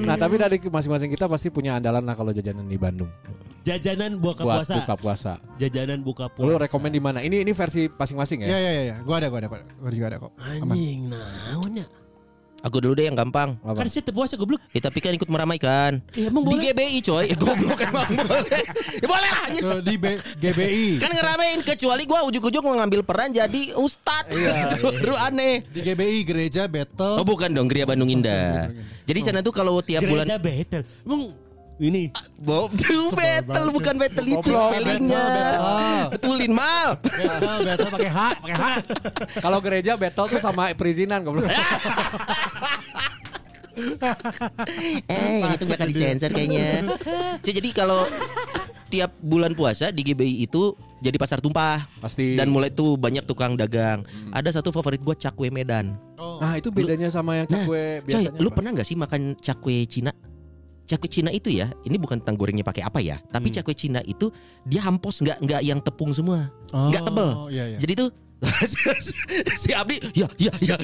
[0.00, 3.08] Nah, tapi dari masing-masing kita pasti punya andalan lah kalau jajanan di Bandung.
[3.60, 4.74] jajanan buka Buat puasa.
[4.80, 5.32] buka puasa.
[5.58, 6.46] Jajanan buka puasa.
[6.46, 7.20] Lu rekomend di mana?
[7.20, 8.58] Ini ini versi masing-masing Iya ya?
[8.58, 10.32] iya iya, gua ada gua ada, gua juga ada kok.
[10.40, 11.84] Anjing, naonnya?
[12.60, 13.76] Aku dulu deh yang gampang Apa?
[13.76, 14.58] Kan setiap puasa goblok.
[14.68, 16.62] ya, tapi kan ikut meramaikan Ya, emang di boleh.
[16.68, 18.62] GBI coy eh, goblok emang boleh
[18.94, 19.62] ya boleh lah anjing.
[19.62, 20.88] Tuh, di B- GBI.
[20.98, 25.80] kan ngeramein kecuali gua ujuk-ujuk mau ngambil peran jadi ustadz Iya, gitu baru aneh Di
[25.82, 27.14] GBI gereja oh battle.
[27.22, 28.68] bukan dong Gria Bandung Indah
[29.02, 30.82] jadi sana tuh kalau tiap bulan Gereja betel.
[31.00, 31.32] Emang
[31.78, 36.10] ini Bob tuh battle bukan battle itu spellingnya battle.
[36.10, 38.64] betulin mal Battle battle pakai H, pakai H.
[39.38, 41.46] Kalau gereja battle tuh sama perizinan goblok.
[45.06, 46.82] eh itu bakal disensor kayaknya
[47.46, 48.02] jadi kalau
[48.88, 52.34] tiap bulan puasa di GBI itu jadi pasar tumpah Pasti.
[52.34, 54.02] dan mulai tuh banyak tukang dagang
[54.34, 55.94] ada satu favorit gua cakwe Medan
[56.38, 58.38] Nah, itu bedanya sama yang Nah, cakwe Coy, biasanya.
[58.38, 58.56] lu apa?
[58.62, 60.14] pernah nggak sih makan cakwe Cina?
[60.88, 63.60] Cakwe Cina itu ya, ini bukan tentang gorengnya pakai apa ya, tapi Hmm.
[63.60, 64.32] cakwe Cina itu
[64.64, 67.28] dia hampos nggak nggak yang tepung semua, nggak tebel.
[67.28, 67.78] Oh, iya iya.
[67.78, 68.08] Jadi tuh
[69.60, 70.76] si Abdi, ya ya ya.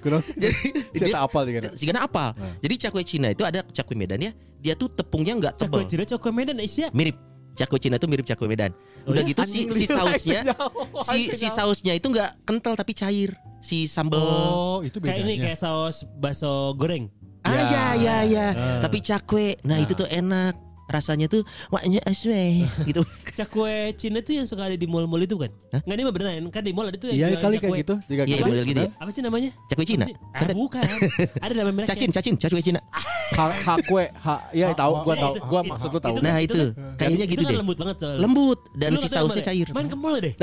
[0.00, 0.24] Kenapa?
[0.42, 0.56] Jadi
[0.94, 1.58] Saya dia tak apal juga.
[1.74, 2.32] si Gana apal.
[2.32, 2.54] Nah.
[2.58, 6.04] Jadi cakwe Cina itu ada cakwe Medan ya, dia tuh tepungnya nggak cakwe tebel, Cina
[6.08, 6.88] cakwe Medan Asia.
[6.90, 7.16] mirip.
[7.52, 8.72] Cakwe Cina itu mirip cakwe Medan.
[9.04, 9.28] Oh Udah ya?
[9.28, 10.40] gitu si si sausnya,
[11.10, 13.36] si si sausnya itu nggak kental tapi cair.
[13.60, 15.44] Si sambal Oh, itu Kayak ini bedanya.
[15.52, 17.06] kayak saus bakso goreng.
[17.42, 18.46] Ah ya ya ya.
[18.50, 18.80] Ah.
[18.80, 19.58] Tapi cakwe.
[19.62, 20.54] Nah, itu tuh enak.
[20.82, 21.40] Rasanya tuh
[21.72, 23.00] waknya aswe gitu.
[23.32, 25.48] Cakwe Cina tuh yang suka ada di mall-mall itu kan?
[25.72, 25.80] Hah?
[25.80, 27.64] Enggak ini mah beneran kan di mall ada tuh yang Iya jual kali cakwe.
[27.64, 27.94] kayak gitu.
[28.04, 28.44] Juga Iya, gitu.
[28.44, 28.90] model gitu ya.
[29.00, 29.50] Apa sih namanya?
[29.72, 30.04] Cakwe Cina.
[30.36, 30.84] Ah, bukan.
[31.48, 31.88] ada nama mereka.
[31.96, 32.80] Cacin, cacin, cakwe Cina.
[33.32, 36.12] Ha, hakwe, ha, ya tahu, gua tahu, itu- gua itu- maksud lu tahu.
[36.12, 37.58] itu- Nah, kan- itu kan- kayaknya itu gitu kan deh.
[37.64, 38.20] lembut banget soalnya.
[38.20, 39.48] Lembut dan si sausnya ke mana?
[39.48, 39.66] cair.
[39.72, 40.34] Main ke mall deh.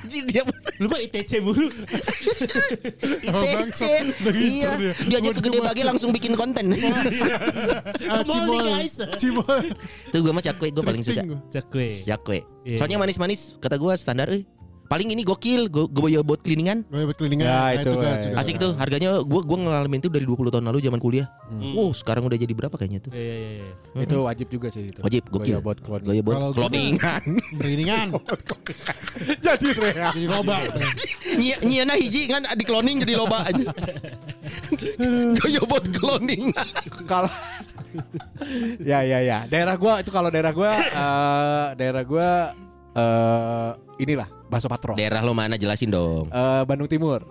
[0.00, 0.42] Anjing dia
[0.80, 1.68] Lu mah ITC mulu.
[3.44, 3.80] ITC.
[4.32, 4.70] Iya.
[5.06, 6.72] Dia aja ke gede bagi langsung bikin konten.
[8.10, 8.64] Ah, Ke mall nih Cimol.
[8.66, 8.94] guys.
[9.14, 9.60] Cimol.
[10.10, 11.22] Tuh gue mah cakwe gue paling suka.
[11.52, 11.86] Cakwe.
[12.02, 12.38] Cakwe.
[12.64, 12.78] Iya.
[12.80, 14.42] Soalnya manis-manis kata gue standar euy.
[14.90, 16.82] Paling ini gokil, gue gue bawa buat cleaningan.
[16.84, 17.46] Gue buat cleaningan.
[17.46, 18.22] Ya, Nah, itu, juga- eh.
[18.26, 18.64] juga Asik suka.
[18.66, 21.30] tuh, harganya gue gua ngalamin itu dari 20 tahun lalu zaman kuliah.
[21.46, 23.14] Wow, sekarang udah jadi berapa kayaknya tuh?
[23.14, 23.70] Iya iya iya.
[24.02, 24.98] Itu wajib juga sih itu.
[24.98, 25.54] Wajib, gokil.
[25.54, 26.06] Goya buat keluarga.
[26.10, 27.22] Goya buat gua- cloningan.
[27.54, 28.08] Cleaningan.
[29.46, 30.10] Jadi reak.
[30.10, 30.56] Jadi loba.
[31.38, 33.70] Nyia nyieuna hiji kan di cloning jadi loba aja.
[35.38, 36.50] Goya buat cloning.
[37.06, 37.30] Kalau
[38.82, 39.38] Ya ya ya.
[39.46, 42.28] Daerah gua itu kalau daerah gua eh daerah gua
[42.90, 43.70] eh
[44.00, 44.92] inilah Bakso Patro.
[44.92, 46.26] Eh Daerah lo mana jelasin dong.
[46.66, 47.22] Bandung Timur.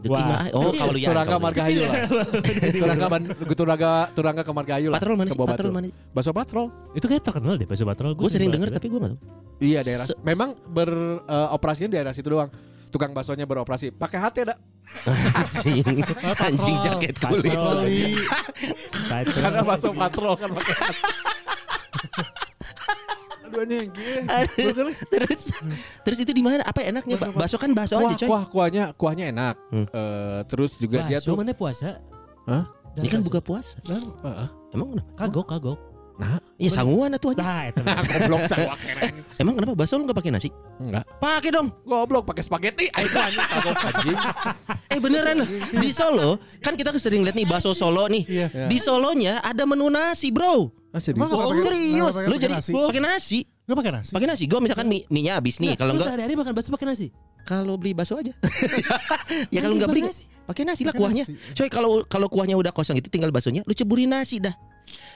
[0.00, 0.48] Wah.
[0.56, 1.12] Oh, kalau lu ya.
[1.12, 2.08] Turangga lu- Margahayu lah.
[2.80, 4.96] Turangga Ban- Turangga Turangga ke Margahayu lah.
[4.96, 5.36] Patrol mana sih?
[5.36, 5.88] Patrol mana?
[6.08, 6.66] Bakso Patrol.
[6.92, 8.12] Itu kayak terkenal deh bakso patrol.
[8.12, 9.20] Gue sering denger tapi gue gak tau.
[9.60, 10.04] Iya daerah.
[10.08, 12.48] Se- Memang beroperasinya di daerah situ doang.
[12.88, 13.92] Tukang baksonya beroperasi.
[13.92, 14.56] Pakai hati ada.
[15.36, 16.00] Anjing.
[16.40, 17.54] Anjing jaket kulit.
[19.36, 20.96] Karena bakso patrol kan pakai hati.
[23.50, 23.90] Aduh anjing.
[24.30, 25.42] Aduh, terus
[26.06, 26.62] terus itu di mana?
[26.62, 27.18] Apa enaknya?
[27.18, 28.28] Ba- Bakso kan bakso Kuah, aja, coy.
[28.30, 29.54] kuah, kuahnya, kuahnya enak.
[29.74, 29.86] Hmm.
[29.90, 31.98] Eh, terus juga dia Bakso tuh mana puasa?
[32.46, 32.64] Hah?
[32.98, 33.78] Ini kan buka puasa.
[33.86, 34.48] Heeh.
[34.74, 35.10] Emang kenapa?
[35.18, 35.78] Kagok, kagok.
[36.60, 37.40] Ya sanguan atuh aja.
[37.40, 37.80] Nah, itu.
[37.80, 39.24] Nah, goblok saya keren.
[39.40, 40.52] Emang kenapa bakso lu enggak pakai nasi?
[40.76, 41.08] Enggak.
[41.16, 41.72] Pakai dong.
[41.88, 42.92] Goblok pakai spaghetti.
[42.92, 44.18] Ayo anjing kagok anjing.
[44.92, 45.48] Eh beneran loh.
[45.80, 48.28] Di Solo kan kita sering lihat nih bakso Solo nih.
[48.28, 48.68] Iya.
[48.68, 50.68] Di Solonya ada menu nasi, Bro.
[50.90, 51.22] Ah, serius?
[51.22, 52.14] Emang nggak Oh, serius.
[52.18, 52.72] nggak Lu jadi nasi?
[52.74, 53.38] pakai nasi.
[53.70, 54.10] Gak pakai nasi.
[54.10, 54.44] Pakai nasi.
[54.50, 55.78] Gue misalkan mie, mie-nya habis nih.
[55.78, 57.08] Kalau Lu enggak sehari-hari makan bakso pakai nasi?
[57.40, 58.34] kalau beli bakso aja.
[59.54, 60.02] ya kalau enggak beli
[60.44, 60.82] pakai nasi.
[60.82, 61.24] lah kuahnya.
[61.24, 61.34] nasi.
[61.54, 64.52] Coy kalau kalau kuahnya udah kosong itu tinggal baksonya lu ceburin nasi dah.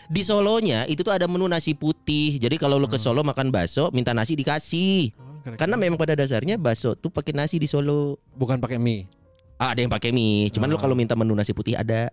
[0.07, 2.39] Di Solonya itu tuh ada menu nasi putih.
[2.39, 5.11] Jadi kalau lu ke Solo makan bakso minta nasi dikasih.
[5.59, 8.23] Karena memang pada dasarnya bakso tuh pakai nasi di Solo.
[8.39, 9.11] bukan pakai mie.
[9.59, 10.49] Ah, ada yang pakai mie.
[10.55, 12.09] Cuman lu kalau minta menu nasi putih ada.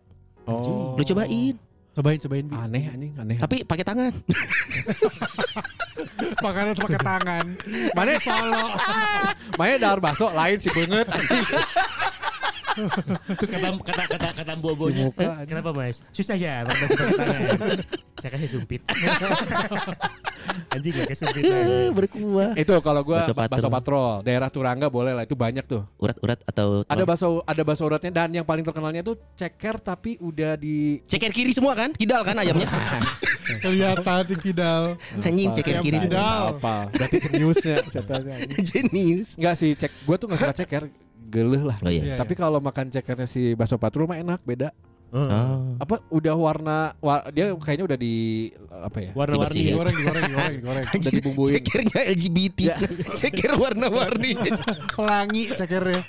[0.49, 0.97] Oh.
[0.97, 1.55] Lu cobain.
[1.91, 2.47] Cobain, cobain.
[2.47, 2.55] Bi.
[2.55, 3.35] Aneh anjing, aneh.
[3.35, 4.15] Tapi pakai tangan.
[6.43, 7.45] Makannya tuh pakai tangan.
[7.91, 8.63] Mana solo.
[9.59, 11.45] Mana dar bakso lain sih banget anjing.
[13.35, 15.11] Terus kata kata kata kata bobonya.
[15.11, 15.99] "Eh, Kenapa mas?
[16.09, 17.77] Susah ya tangan.
[18.17, 18.81] Saya kasih sumpit.
[20.73, 21.43] Anjing pakai sumpit.
[21.43, 22.51] Eh, Berkuah.
[22.55, 23.71] Itu kalau gua Bakso bakso patrol.
[23.71, 24.11] patrol.
[24.23, 25.83] Daerah Turangga boleh lah itu banyak tuh.
[25.97, 30.55] Urat-urat atau Ada bakso ada bakso uratnya dan yang paling terkenalnya tuh ceker tapi udah
[30.55, 31.91] di ceker kiri semua kan?
[31.91, 32.67] Kidal kan ayamnya?
[33.63, 34.83] Kelihatan di kidal.
[35.19, 35.97] Anjing ceker kiri.
[36.01, 36.55] kidal.
[36.57, 36.87] apa?
[36.89, 37.77] Berarti jeniusnya.
[38.71, 39.35] Jenius.
[39.35, 40.83] Enggak sih cek gua tuh enggak suka ceker.
[41.31, 41.77] Geleh lah.
[41.79, 42.03] Oh iya.
[42.03, 44.75] Iya, Tapi kalau makan cekernya si bakso patrol mah enak beda.
[45.11, 45.27] Oh.
[45.75, 49.11] Apa udah warna wa- dia kayaknya udah di apa ya?
[49.11, 49.51] Warna-warni.
[49.51, 49.75] Dibersihin.
[49.75, 50.85] Digoreng, digoreng, digoreng, digoreng.
[50.87, 51.53] Udah dibumbuin.
[51.59, 52.59] Cekernya LGBT.
[53.19, 54.31] Ceker warna-warni.
[54.89, 56.01] Pelangi cekernya.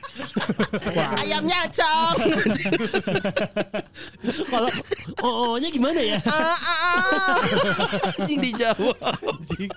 [1.18, 2.16] Ayamnya cong.
[4.48, 4.70] Kalau
[5.22, 6.18] oh-nya gimana ya?
[6.32, 7.36] Ah, ah, ah.
[8.18, 8.96] Anjing dijawab.
[9.22, 9.70] anjing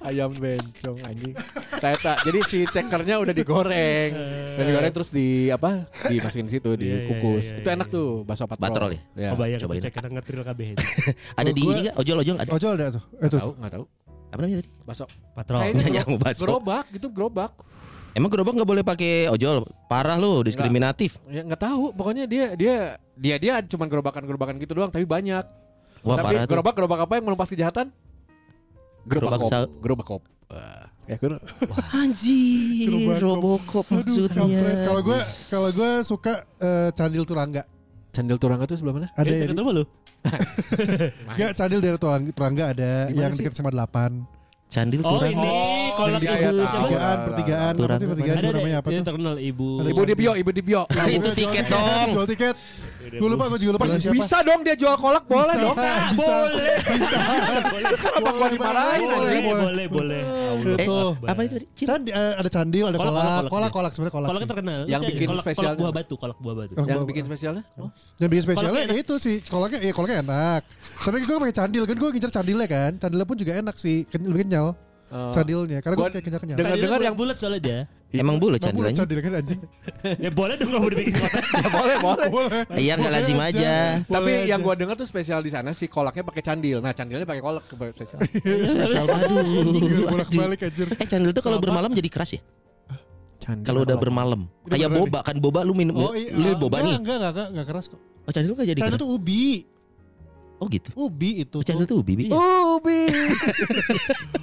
[0.00, 1.34] ayam bencong anjing
[1.76, 2.16] Teta.
[2.22, 4.10] jadi si cekernya udah digoreng
[4.56, 8.46] udah digoreng terus di apa dimasukin situ Iya, iya, dikukus iya, itu enak tuh bakso
[8.46, 9.00] patrol Patrol ya?
[9.16, 9.28] ya.
[9.30, 9.80] Oh bayang cobain.
[9.80, 10.66] cek kita ngetril kabeh.
[11.38, 11.94] Ada di ini enggak?
[11.96, 12.50] Ojol-ojol ada.
[12.50, 13.04] Ojol ada tuh.
[13.16, 13.38] Eh tuh.
[13.38, 13.84] tahu nggak tahu
[14.26, 14.70] Apa namanya tadi?
[14.82, 15.58] bakso Patrol.
[15.60, 16.42] kayaknya mau bakso.
[16.42, 17.52] gerobak gitu gerobak
[18.12, 19.60] Emang gerobak nggak boleh pakai ojol?
[19.86, 21.20] Parah lu, diskriminatif.
[21.26, 22.76] ya nggak tahu pokoknya dia dia
[23.12, 25.44] dia dia cuman gerobakan gerobakan gitu doang tapi banyak
[26.00, 26.50] Wah tapi parah tuh.
[26.50, 27.92] gerobak gerobak apa yang melumpas kejahatan
[29.04, 31.42] gerobak Gerobak kop gerobak kop Wah, ya gua-
[31.92, 33.18] Anjir, Gerobak.
[33.20, 34.86] Robocop Aduh, maksudnya.
[34.86, 35.18] Kalau gue
[35.50, 37.66] kalau gue suka eh, Candil Turangga.
[38.16, 39.84] Candil Turangga tuh sebelah mana Ada Eh, ya, rumah lu?
[41.30, 44.24] Enggak, Candil daerah Turangga, Turangga ada Gimana yang dekat sama 8.
[44.66, 45.30] Candil Oh turang.
[45.30, 45.54] ini
[45.94, 46.74] kolak di ibu ayat siapa?
[46.74, 49.04] Pertigaan, pertigaan, Turangga pertigaan Ada namanya apa tuh?
[49.04, 49.68] terkenal ibu.
[49.78, 52.08] Ibu di bio ibu di bio itu tiket, dong.
[52.10, 52.56] Jual tiket.
[53.08, 55.90] Gue lupa, gue juga lupa bisa, bisa dong dia jual kolak boleh Bisa, dong bisa.
[56.12, 56.76] Boleh.
[56.82, 57.16] Bisa.
[57.96, 59.40] Kenapa gua dimarahin Boleh?
[59.40, 60.22] Boleh, boleh.
[60.66, 60.98] Eh, Itu.
[61.22, 61.66] apa itu tadi?
[61.72, 61.86] Cil?
[61.86, 63.70] Candi, eh, ada candil, ada Kolak, kolak, kolak, kolak, kolak.
[63.70, 64.28] kolak, sebenarnya kolak.
[64.28, 64.46] Sih.
[64.46, 64.80] terkenal.
[64.86, 65.68] Yang bikin kolak, spesialnya.
[65.68, 66.72] Kolak buah batu, kolak buah batu.
[66.74, 67.62] Oh, yang bikin spesialnya
[68.18, 70.60] Yang bikin spesialnya ya itu sih kolaknya ya kolaknya enak.
[70.98, 72.90] Tapi gue pakai candil kan gue ngincer candilnya kan.
[72.96, 74.74] Candilnya pun juga enak sih, lebih kenyal.
[75.06, 75.30] Oh.
[75.30, 76.56] Candilnya karena gue Gua suka kenyal-kenyal.
[76.58, 77.80] dengar- Dengar yang- bulat soalnya dia.
[78.18, 78.98] Emang boleh Nggak boleh candilnya?
[78.98, 79.60] candil kan anjing.
[80.24, 80.86] Ya boleh dong kalau
[81.16, 81.42] kotak.
[81.44, 82.60] ya boleh boleh Boleh.
[82.74, 83.72] Iya nggak lazim Boleh aja.
[84.02, 84.66] tapi Boleh yang aja.
[84.66, 87.74] gua dengar tuh spesial di sana si kolaknya pakai candil nah candilnya pakai kolak ke
[87.92, 88.18] spesial
[88.72, 89.04] spesial.
[89.06, 89.42] Aduh,
[89.76, 90.40] Tinggal bolak aduh.
[90.40, 90.86] balik anjir.
[90.92, 92.40] Eh candil tuh kalau bermalam jadi keras ya?
[93.38, 94.40] Candil Kalau udah bermalam.
[94.64, 96.94] Kayak boba kan boba lu minum Oh iya, lu boba enggak, nih.
[96.98, 98.00] Enggak, enggak, enggak, enggak keras kok.
[98.20, 99.46] Oh candil nggak jadi Candil tuh ubi.
[100.56, 100.88] Oh gitu.
[100.96, 101.56] Ubi itu.
[101.60, 102.32] Oh, candil tuh bibi.
[102.32, 103.00] ubi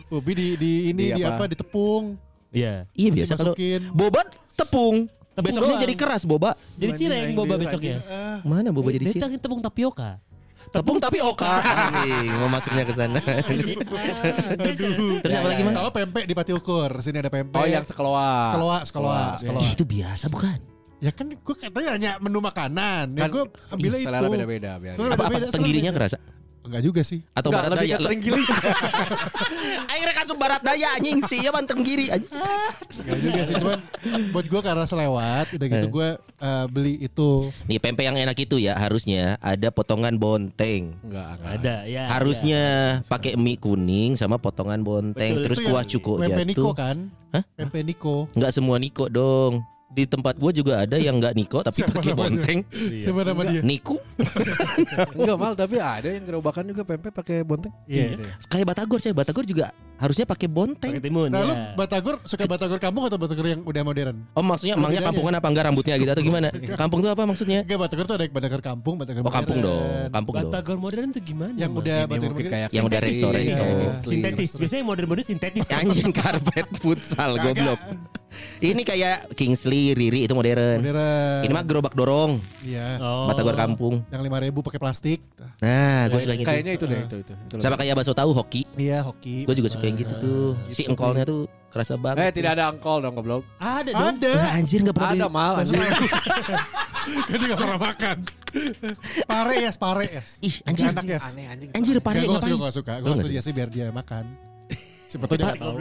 [0.07, 1.49] Ubi di di ini Di apa?
[1.49, 2.15] Di tepung.
[2.53, 2.85] Iya.
[2.93, 3.53] Iya biasa kalau
[3.91, 4.21] boba
[4.53, 5.09] tepung.
[5.33, 5.83] Tepung Besoknya doang.
[5.83, 6.53] jadi keras boba.
[6.77, 7.97] Jadi cireng boba besoknya.
[8.05, 9.41] Ah, Mana boba jadi Dia ciri?
[9.41, 10.21] tepung tapioka.
[10.69, 11.59] Tepung tapi oka.
[11.59, 13.19] Anjing, mau masuknya ke sana.
[13.19, 13.77] aduh.
[15.19, 15.73] Terus apa lagi mas?
[15.73, 16.89] Sama pempek di pati ukur.
[17.01, 17.57] Sini ada pempek.
[17.57, 19.61] oh yang sekeloa sekeloa, sekeloa, sekeloa.
[19.61, 20.57] Eh, itu biasa bukan?
[21.03, 23.11] Ya kan gue katanya hanya menu makanan.
[23.11, 24.07] Ya Kan, gue ambilnya ih, itu.
[24.07, 26.17] selera beda-beda Selera Apa, apa beda-beda, tenggirinya kerasa?
[26.63, 27.19] Enggak juga sih.
[27.31, 27.93] Atau Enggak, barat lebih daya?
[27.93, 28.45] ke terenggiling
[29.91, 32.07] Akhirnya kasih barat daya anjing sih ya ban tenggiri.
[32.09, 32.31] anjing.
[32.97, 33.55] Enggak juga sih.
[33.57, 33.79] Cuman
[34.31, 35.45] buat gue karena selewat.
[35.51, 35.91] Udah gitu Eh.
[35.91, 36.07] gue
[36.39, 37.51] eh, beli itu.
[37.65, 40.95] Nih pempek yang enak itu ya harusnya ada potongan bonteng.
[41.01, 42.03] enggak enggak Ada ya.
[42.09, 42.61] Harusnya
[43.05, 45.43] pakai mie kuning sama potongan bonteng Betul.
[45.45, 46.75] terus kuah yang cuko Pempek Niko jatuh.
[46.75, 46.97] kan?
[47.31, 47.43] Hah?
[47.53, 48.15] Pempek Niko.
[48.31, 49.65] Enggak semua Niko dong.
[49.93, 52.59] Di tempat gua juga ada yang nggak Niko tapi pakai bonteng.
[52.97, 53.61] Siapa nama dia?
[53.61, 54.01] Niku
[55.13, 57.69] Enggak mal tapi ada yang gerobakan juga pempek pakai bonteng.
[57.85, 58.17] Iya.
[58.17, 58.33] iya.
[58.49, 59.69] kayak Batagor saya Batagor juga
[60.01, 60.91] harusnya pakai bonteng.
[60.97, 61.29] Pakai timun.
[61.29, 61.77] Nah lu ya.
[61.77, 64.15] Batagor suka Batagor kampung atau Batagor yang udah modern?
[64.33, 66.47] Oh maksudnya emangnya kampungan apa enggak rambutnya gitu atau gimana?
[66.73, 67.59] Kampung tuh apa maksudnya?
[67.63, 69.77] Enggak Batagor tuh ada Batagor kampung, Batagor Oh kampung modern.
[69.77, 70.49] dong, kampung dong.
[70.51, 71.53] Batagor modern tuh gimana?
[71.55, 72.53] Yang udah Ini Batagor mungkin modern.
[72.57, 73.13] kayak Yang udah sintetis.
[73.21, 73.63] resto-resto.
[73.63, 73.91] Iya.
[74.01, 74.51] sintetis.
[74.57, 75.65] Biasanya yang modern-modern sintetis.
[75.69, 77.79] Anjing karpet futsal goblok.
[78.59, 80.79] Ini kayak Kingsley, Riri itu modern.
[80.79, 81.41] Modern.
[81.43, 82.97] Ini mah gerobak dorong, Iya.
[82.97, 83.27] Oh.
[83.27, 84.03] Batagor kampung.
[84.07, 85.19] Yang lima ribu pakai plastik.
[85.59, 86.49] Nah, gue suka yang gitu.
[86.49, 87.33] Kayaknya itu deh itu itu.
[87.33, 87.55] itu.
[87.59, 88.63] Sama kayak bakso tahu hoki.
[88.75, 89.43] Iya hoki.
[89.43, 90.47] Gue juga suka yang gitu tuh.
[90.69, 92.31] Si Gitu, engkolnya tuh kerasa Eh banget.
[92.35, 93.43] tidak ada angkol dong goblok.
[93.57, 94.07] Ada dong.
[94.19, 94.33] Ada.
[94.35, 95.79] Wah, anjir nggak pernah Ada mal anjing.
[97.03, 98.17] Kan dia gak pernah makan.
[99.25, 100.29] pare yes, pare yes.
[100.39, 100.87] Ih, anjir.
[100.93, 101.23] Enak yes.
[101.33, 101.69] Aneh anjing.
[101.75, 102.55] Anjir pare Gue ngapain?
[102.55, 102.93] gak suka.
[103.03, 104.25] Gue nggak suka dia sih biar dia makan.
[105.13, 105.75] Siapa tau dia gak tahu.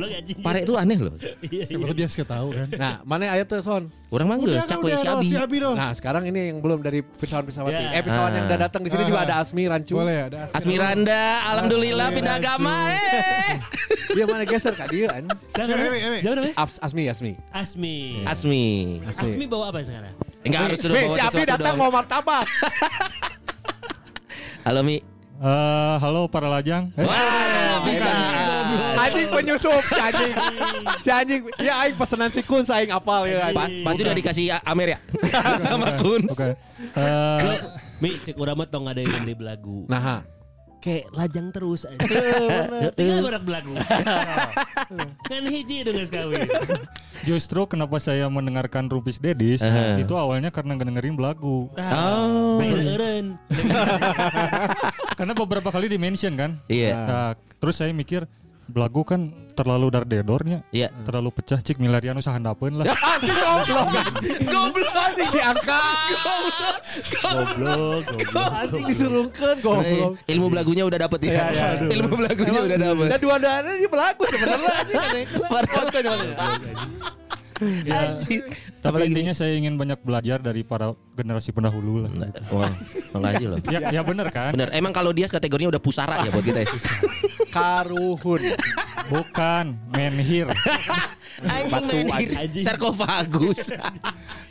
[0.44, 1.16] Pare itu aneh loh.
[1.40, 1.88] Iya, Siapa iya.
[1.88, 2.68] tau dia suka tahu kan.
[2.76, 3.88] Nah, mana ayat tuh son?
[4.12, 5.26] Orang mah Udah geus si Abi.
[5.32, 5.72] si Abi dong.
[5.72, 7.72] Nah, sekarang ini yang belum dari Pirsawan Pirsawati.
[7.72, 7.96] Ya.
[7.96, 8.44] Eh, yang Ah.
[8.44, 9.08] udah datang di sini Ah.
[9.08, 9.96] juga ada Asmi Rancu.
[9.96, 10.52] Boleh ada.
[10.52, 12.74] Asmiranda, alhamdulillah Asmi pindah agama.
[12.92, 13.54] Eh.
[14.20, 15.24] Dia mana geser Kak kan?
[15.56, 16.52] Siapa namanya?
[16.52, 17.32] Abs, Asmi, Asmi.
[17.48, 17.96] Asmi.
[18.28, 18.64] Asmi.
[19.08, 20.12] Asmi bawa apa sekarang?
[20.44, 22.44] Enggak harus sudah Nih, bawa si Abi datang mau martabak.
[24.68, 25.00] Halo Mi.
[25.42, 26.92] Eh, halo para lajang.
[26.94, 28.12] Eh, Wah, bisa.
[28.98, 30.32] Anjing penyusup si anjing.
[31.02, 31.40] Si anjing.
[31.60, 33.50] Ya aing pesenan si Kun aing apal ya.
[33.84, 34.98] Pasti udah dikasih Amer ya
[35.64, 36.28] sama Kun.
[36.28, 36.56] Oke.
[36.98, 37.58] Eh,
[38.02, 39.86] Mi, cek urang mah tong ada yang di belagu.
[39.86, 40.26] Nah.
[40.82, 41.86] Kayak lajang terus.
[42.98, 43.70] Tinggal orang belagu.
[45.30, 46.50] kan hiji dengan sekawin.
[47.22, 50.02] justru kenapa saya mendengarkan Rupis Dedis Aha.
[50.02, 51.70] itu awalnya karena ngedengerin lagu.
[51.78, 52.58] Oh.
[52.58, 53.38] Euren.
[55.14, 56.58] Karena beberapa kali di mention kan.
[56.66, 56.98] Iya.
[56.98, 57.30] Nah,
[57.62, 58.26] terus saya mikir
[58.68, 60.64] belagu kan terlalu dardedornya.
[60.72, 60.88] Iya.
[61.04, 62.86] Terlalu pecah cik milarian usaha handapeun lah.
[62.88, 64.40] Anjing goblok anjing.
[64.48, 65.94] Goblok anjing diangkat.
[67.20, 68.50] Goblok, goblok.
[68.52, 70.12] Anjing disurungkeun goblok.
[70.24, 71.50] Ilmu belagunya udah dapet ya.
[71.82, 73.06] Ilmu belagunya udah dapet.
[73.12, 75.26] Dan dua-duanya dia belagu sebenarnya anjing.
[77.86, 78.42] Anjir.
[78.82, 82.10] Tapi intinya saya ingin banyak belajar dari para generasi pendahulu lah.
[82.50, 82.72] Wah,
[83.14, 83.58] makasih loh.
[83.70, 84.50] Ya, ya bener kan?
[84.50, 86.68] Bener, emang kalau dia kategorinya udah pusara ya buat kita ya.
[87.52, 88.40] Karuhun.
[89.06, 90.48] Bukan menhir.
[91.42, 93.70] Anjing menhir sarkofagus.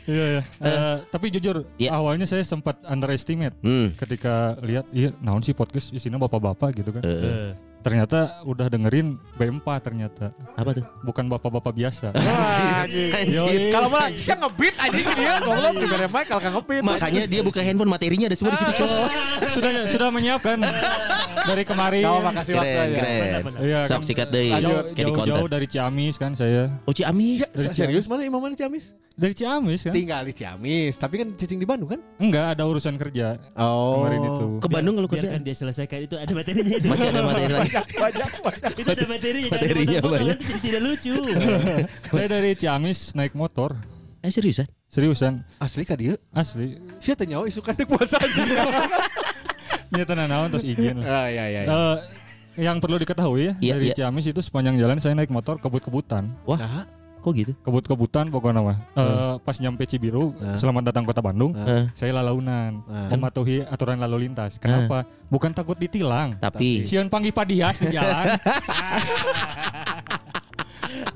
[0.02, 0.42] Iya, iya.
[0.58, 1.94] Eh, tapi jujur, Iya.
[1.94, 3.94] awalnya saya sempat underestimate Hmm.
[3.94, 7.06] ketika lihat, iya, naon sih podcast isinya bapak-bapak gitu kan.
[7.06, 10.86] Eh, Ternyata udah dengerin B4 ternyata, apa tuh?
[11.02, 12.14] bukan bapak-bapak biasa.
[13.74, 16.82] Kalau mah dia ngebeat anjing dia goblok dibere mic kalau kan ngebeat.
[16.82, 18.92] Makanya dia buka handphone materinya ada semua di situ, Cos.
[19.54, 20.58] sudah sudah menyiapkan
[21.42, 22.02] dari kemarin.
[22.02, 22.96] Kau makasih waktu Keren, aja.
[22.96, 23.42] keren.
[23.60, 24.06] Iya, Sok kan.
[24.06, 24.46] sikat deh.
[24.52, 25.50] Jauh, Kayak di jauh, konten.
[25.50, 26.62] dari Ciamis kan saya.
[26.84, 27.42] Oh Ciamis.
[27.74, 28.94] Serius mana imam mana Ciamis?
[29.12, 29.92] Dari Ciamis kan?
[29.92, 32.00] Tinggal di Ciamis, tapi kan cicing di Bandung kan?
[32.16, 34.00] Enggak, ada urusan kerja Oh.
[34.00, 34.44] kemarin itu.
[34.58, 35.28] Ke Bandung kalau kerja.
[35.28, 36.76] Biarkan dia selesaikan itu ada materinya.
[36.80, 37.71] Masih ada materi lagi.
[37.72, 38.72] Banyak banyak.
[38.76, 39.48] itu ada materinya.
[39.48, 40.36] jangan Materinya banyak.
[40.36, 41.14] Nanti jadi tidak lucu.
[42.12, 43.74] saya dari Ciamis naik motor.
[44.22, 44.68] Eh seriusan?
[44.86, 46.14] Seriusan, Asli ka dia?
[46.36, 46.76] asli.
[47.00, 48.42] Siapa tanya isukan di puasa aja.
[49.92, 51.04] Ya tenang naon terus izin lah.
[51.04, 51.60] Ah iya iya.
[51.68, 51.96] Eh,
[52.64, 53.96] yang perlu diketahui ya Iya, dari iya.
[53.96, 56.88] Ciamis itu sepanjang jalan saya naik motor kebut-kebutan, Nah,
[57.22, 57.52] Kok gitu?
[57.56, 58.76] kebut-kebutan pokoknya mah.
[58.92, 60.52] Eh, pas nyampe Cibiru, Hmm.
[60.52, 63.08] selamat datang kota Bandung, Eh, saya lalaunan, Hmm.
[63.08, 64.58] mematuhi aturan lalu lintas.
[64.58, 65.06] Kenapa?
[65.28, 66.34] Bukan takut ditilang.
[66.34, 68.34] tapi Sian panggil padias di jalan.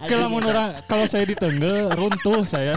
[0.02, 0.54] kalau menurut
[0.84, 2.76] kalau saya ditengge runtuh saya.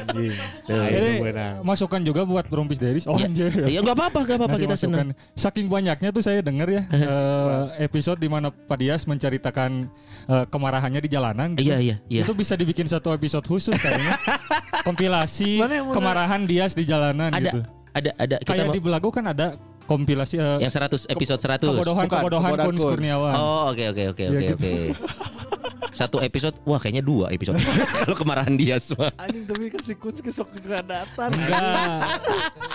[0.00, 0.32] Jadi
[0.66, 1.54] Ayo benang.
[1.60, 3.04] masukan juga buat Rumpis Deris.
[3.04, 3.52] Oh Ya, anjir.
[3.68, 5.12] ya nggak apa-apa, nggak apa-apa kita masukan.
[5.12, 5.34] senang.
[5.34, 9.90] Saking banyaknya tuh saya denger ya eh, episode di mana Pak Dias menceritakan
[10.26, 11.52] eh, kemarahannya di jalanan.
[11.52, 11.68] gitu.
[11.68, 12.22] Iya iya iya.
[12.22, 14.16] Itu bisa dibikin satu episode khusus kayaknya.
[14.86, 17.60] Kompilasi mau- kemarahan Dias di jalanan Ada gitu.
[17.90, 19.46] ada ada kita Kayak mau di Belagu kan ada
[19.84, 21.66] kompilasi eh, yang 100 episode 100.
[21.66, 22.90] kebodohan Bukan, kebodohan kebodohan Kun Kun.
[22.94, 23.34] Kurniawan.
[23.34, 24.54] Oh oke oke oke Ya, oke gitu.
[24.56, 24.72] oke.
[25.90, 27.58] Satu episode, wah kayaknya dua episode.
[28.00, 29.10] Kalau kemarahan dia semua.
[29.16, 31.28] Anjing tapi kan si Kun kesok kegadatan.
[31.28, 32.00] Enggak.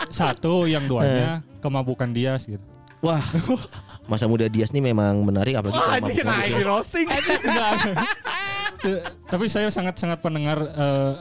[0.10, 2.62] Satu yang duanya kemabukan Dias gitu.
[3.00, 3.22] Wah,
[4.06, 7.06] masa muda Dias nih memang menarik apalagi Wah kalau anjing di roasting.
[8.86, 11.14] Eh, Tapi saya sangat-sangat pendengar eh,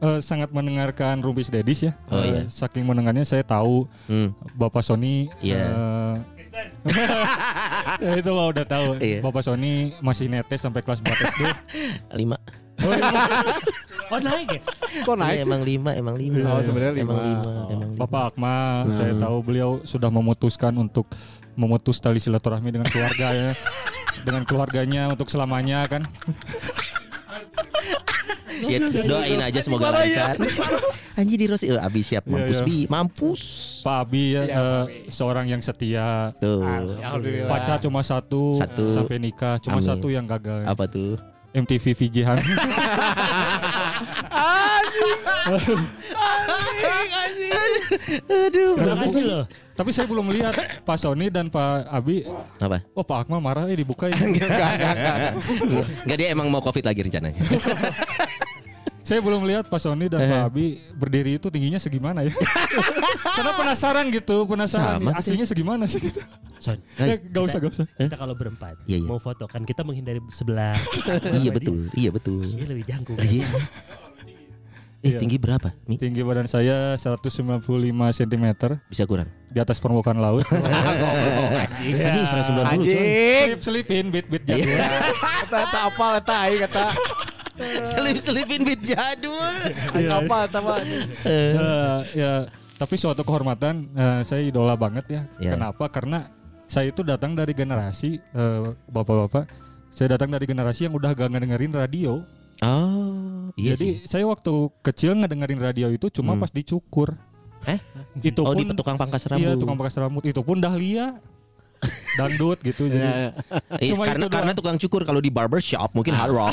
[0.00, 1.92] eh, sangat mendengarkan Rubis Dedis ya.
[2.08, 2.42] Oh, Eh, iya.
[2.46, 4.34] Saking mendengarnya saya tahu Hmm.
[4.54, 5.64] Bapak Sony Iya.
[5.66, 6.14] eh,
[8.02, 8.98] ya itu mah udah tahu.
[8.98, 9.18] Iya.
[9.20, 11.42] Bapak Sony masih netes sampai kelas 4 SD.
[12.20, 12.36] Lima.
[14.10, 14.60] Oh naik ya?
[15.04, 15.46] Kok naik sih?
[15.46, 16.42] emang lima, emang lima.
[16.48, 17.28] Oh, sebenarnya Emang lima.
[17.38, 17.68] lima, Oh.
[17.70, 17.98] emang lima.
[18.00, 18.92] Bapak Akmal, Hmm.
[18.92, 21.06] saya tahu beliau sudah memutuskan untuk
[21.54, 23.50] memutus tali silaturahmi dengan keluarga ya.
[24.20, 26.02] dengan keluarganya untuk selamanya kan.
[28.60, 30.36] Ya, doain aja semoga lancar.
[31.16, 32.66] Anjir di Rosi, eh, Abi siap mampus iya.
[32.66, 33.42] bi, mampus.
[33.80, 36.36] Pak Abi ya eh, seorang yang setia.
[36.36, 36.60] Tuh.
[36.60, 37.48] Alhamdulillah.
[37.48, 38.84] Pacar cuma satu, Satu.
[38.88, 39.88] sampai nikah, cuma Amin.
[39.88, 40.68] satu yang gagal.
[40.68, 41.16] Apa tuh?
[41.56, 42.38] MTV VJ Han.
[48.46, 48.72] Aduh.
[48.76, 49.44] Terima kasih loh.
[49.74, 52.26] Tapi saya belum lihat Pak Sony dan Pak Abi.
[52.58, 52.84] Apa?
[52.92, 54.16] Oh Pak Akmal marah eh dibuka ya.
[56.04, 57.40] Enggak dia emang mau covid lagi rencananya.
[59.00, 62.30] saya belum lihat Pak Sony dan Pak Abi berdiri itu tingginya segimana ya.
[63.26, 66.20] Karena penasaran gitu, penasaran Sama, aslinya segimana sih gitu.
[66.60, 67.86] Son, Eh, gak usah, gak usah.
[67.96, 69.08] kita kalau berempat Iya, iya.
[69.08, 70.76] mau foto kan kita menghindari sebelah.
[71.34, 72.44] iya betul, iya betul.
[72.44, 73.16] Iya lebih jangkung.
[73.18, 73.48] Iya.
[75.00, 75.18] Eh Iya.
[75.18, 75.72] tinggi berapa?
[75.88, 75.96] Mi?
[75.96, 77.64] Tinggi badan saya 195
[78.12, 78.44] cm
[78.84, 79.32] Bisa kurang?
[79.48, 80.44] di atas permukaan laut.
[81.80, 82.64] Anjing 190 coy.
[82.68, 83.00] Anjing.
[83.56, 84.60] Slip slipin bit bit Iya.
[84.60, 84.76] jadul.
[85.16, 86.84] Kata kata apa kata aing kata.
[87.60, 89.52] Selip-selipin beat jadul.
[90.08, 90.80] Apa kata mah.
[91.28, 91.52] Eh,
[92.16, 95.22] ya, tapi suatu kehormatan eh, saya idola banget ya.
[95.36, 95.52] Ya.
[95.56, 95.88] Kenapa?
[95.92, 96.28] Karena
[96.64, 99.44] saya itu datang dari generasi eh, bapak-bapak.
[99.90, 102.22] Saya datang dari generasi yang udah gak ngedengerin radio.
[102.60, 104.06] Oh, iya Jadi sih.
[104.06, 106.42] saya waktu kecil ngedengerin radio itu cuma Hmm.
[106.42, 107.16] pas dicukur.
[107.64, 107.80] Eh?
[108.22, 109.40] Itu Oh, pun di tukang pangkas rambut.
[109.42, 110.22] Iya, tukang pangkas rambut.
[110.22, 111.16] Itu pun dahlia.
[112.14, 113.32] Dangdut gitu jadi
[113.80, 114.36] Eh, Cuma karena itu doang.
[114.36, 116.52] karena tukang cukur kalau di barber shop mungkin hard rock.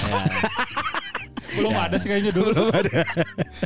[1.53, 2.55] belum ada sih kayaknya dulu.
[2.55, 3.03] Belum ada.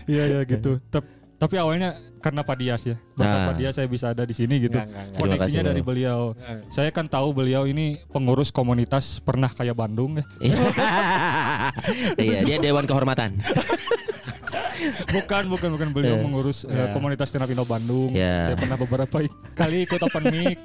[0.06, 0.82] Iya iya gitu.
[0.88, 2.96] Tep- tapi awalnya karena Pak Dias ya.
[3.18, 3.48] Berkat Nah.
[3.50, 4.78] Pak Dias saya bisa ada di sini gitu.
[4.78, 5.18] Enggak, enggak, enggak.
[5.18, 6.20] Koneksinya kasih, dari beliau.
[6.70, 10.26] Saya kan tahu beliau ini pengurus komunitas pernah kayak Bandung ya.
[12.22, 13.42] Iya, dia dewan kehormatan.
[15.14, 18.10] Bukan, bukan, bukan beliau mengurus eh, komunitas stand up Indo Bandung.
[18.18, 18.50] Ya.
[18.50, 19.18] Saya pernah beberapa
[19.54, 20.58] kali ikut open mic.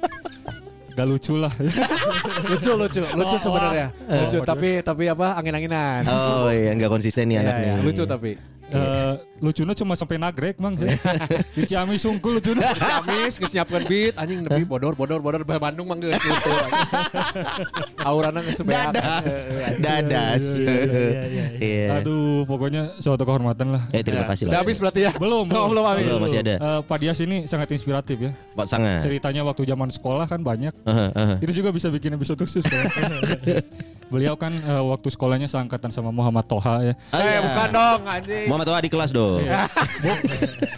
[0.97, 1.53] Gak lucu lah.
[2.49, 3.93] Lucu lucu lucu sebenarnya.
[4.09, 6.01] Lucu tapi tapi apa angin-anginan.
[6.09, 7.83] Oh iya, nggak konsisten nih Iya, anak iya, nih.
[7.85, 8.31] lucu tapi.
[8.67, 9.06] Eh,
[9.37, 10.73] lucunya cuma sampai nagrek mang.
[11.57, 12.73] Di Ciamis sungkul lucunya.
[12.73, 16.51] Kamis geus nyiapkeun beat anjing nepi bodor bodor bodor bah Bandung mah geus gitu.
[18.07, 18.59] Aurana geus.
[18.65, 19.33] Dadas.
[19.85, 20.43] Dadas.
[21.61, 22.01] Iya.
[22.01, 23.83] Aduh, pokoknya suatu kehormatan lah.
[23.93, 24.63] Eh terima kasih Udah lah.
[24.65, 25.11] habis berarti ya?
[25.15, 26.05] Belum, belum habis.
[26.05, 26.53] Belum, masih ada.
[26.57, 28.31] Eh, Pak Dias ini sangat inspiratif ya.
[28.57, 29.01] Pak sangat.
[29.05, 30.73] Ceritanya waktu zaman sekolah kan banyak.
[31.41, 32.65] Itu juga bisa bikin episode khusus.
[32.65, 32.81] kan.
[34.07, 36.93] Beliau kan eh, waktu sekolahnya seangkatan sama Muhammad Toha ya.
[37.09, 37.39] Ah, Eh iya.
[37.41, 38.45] bukan dong anjing.
[38.47, 39.43] Muhammad Toha di kelas dong.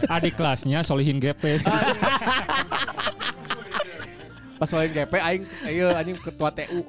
[0.09, 1.61] Adik kelasnya Solihin GP.
[4.59, 6.83] Pas lain GP aing ayo anjing ketua TU.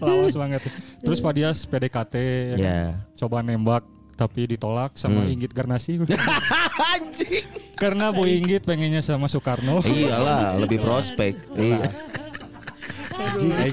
[0.00, 0.60] Lawas banget.
[0.98, 2.58] Terus Pak Dias PDKT ya kan.
[2.58, 2.82] Ya.
[3.14, 3.84] coba nembak
[4.16, 5.30] tapi ditolak sama Hmm.
[5.30, 6.00] Inggit Garnasi.
[6.96, 7.44] Anjing.
[7.76, 9.84] Karena Bu Inggit pengennya sama Soekarno.
[9.84, 11.36] Iyalah, lebih prospek.
[11.52, 11.84] Iya.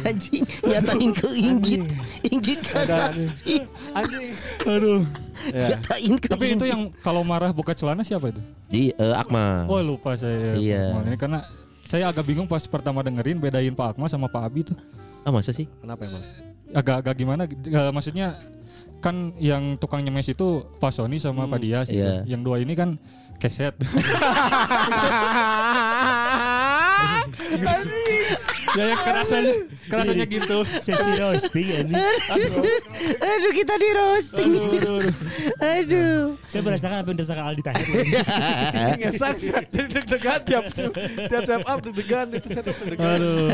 [0.04, 1.84] Anjing, nyatain ke Inggit.
[2.32, 3.68] Inggit kan kasih.
[3.92, 4.28] Anjing.
[4.64, 5.04] Aduh.
[5.52, 8.42] Nyatain ke Tapi itu yang kalau marah buka celana siapa itu?
[8.72, 9.68] di eh, Akmal.
[9.68, 10.56] Oh lupa saya.
[10.56, 10.96] Iya.
[11.04, 11.44] Ini karena
[11.84, 14.78] saya agak bingung pas pertama dengerin bedain Pak Akmal sama Pak Abi tuh.
[15.28, 15.68] Ah masa sih?
[15.84, 16.24] Kenapa emang?
[16.74, 17.44] Agak-agak gimana?
[17.46, 18.34] Eh, maksudnya
[19.04, 22.00] kan yang tukang nyemes itu Pak Sony sama Pak Dias gitu.
[22.00, 22.24] Iya.
[22.26, 22.96] Yang dua ini kan
[23.38, 23.76] keset.
[28.74, 29.54] ya yang kerasanya
[29.90, 30.58] kerasanya gitu.
[30.82, 31.94] Sesi roasting ini.
[33.22, 34.52] Aduh, kita di roasting.
[35.62, 36.36] Aduh.
[36.50, 37.86] Saya merasakan apa yang dirasakan Aldi Tahir.
[39.00, 43.18] Ngesak jadi deg-degan tiap tiap set up deg-degan itu up deg-degan.
[43.20, 43.48] Aduh.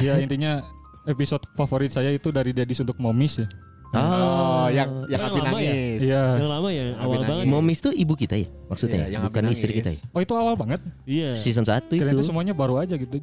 [0.00, 0.60] ya intinya
[1.08, 3.48] episode favorit saya itu dari Dedis untuk Momis ya.
[3.90, 5.72] Oh, yang yang Yang Abi lama ya?
[5.74, 5.98] nangis.
[5.98, 6.22] Iya.
[6.38, 7.26] Yang lama ya, awal nangis.
[7.26, 7.44] banget.
[7.50, 9.98] Momis tuh ibu kita ya maksudnya, Iya, yang bukan istri kita ya.
[10.14, 10.78] Oh itu awal banget.
[11.02, 11.34] Iya.
[11.34, 11.98] Season 1 itu.
[11.98, 13.18] Kirain itu semuanya baru aja gitu.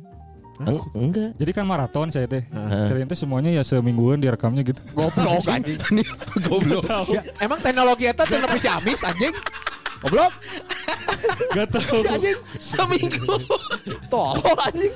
[0.58, 1.30] Eng- enggak.
[1.38, 2.42] Jadi kan maraton saya teh.
[2.50, 4.82] Kirain teh semuanya ya semingguan direkamnya gitu.
[4.94, 5.78] Goblok anjing.
[6.50, 6.84] Goblok.
[7.10, 9.34] Ya, emang teknologi eta teu nepi Ciamis anjing.
[10.00, 10.34] Goblok.
[11.56, 12.00] Gak tahu.
[12.06, 13.34] Anjing Seminggu.
[14.12, 14.94] tolol anjing.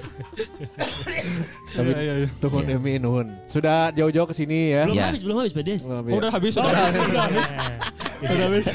[1.72, 2.28] Tapi iya, iya.
[2.38, 3.34] Tuhun demi nuhun.
[3.46, 4.84] Sudah jauh-jauh ke sini ya.
[4.86, 5.06] Belum Ya.
[5.10, 5.82] habis, belum habis, Pedes.
[5.84, 7.50] Belum Oh, udah habis, udah habis, udah habis.
[8.22, 8.66] Udah habis.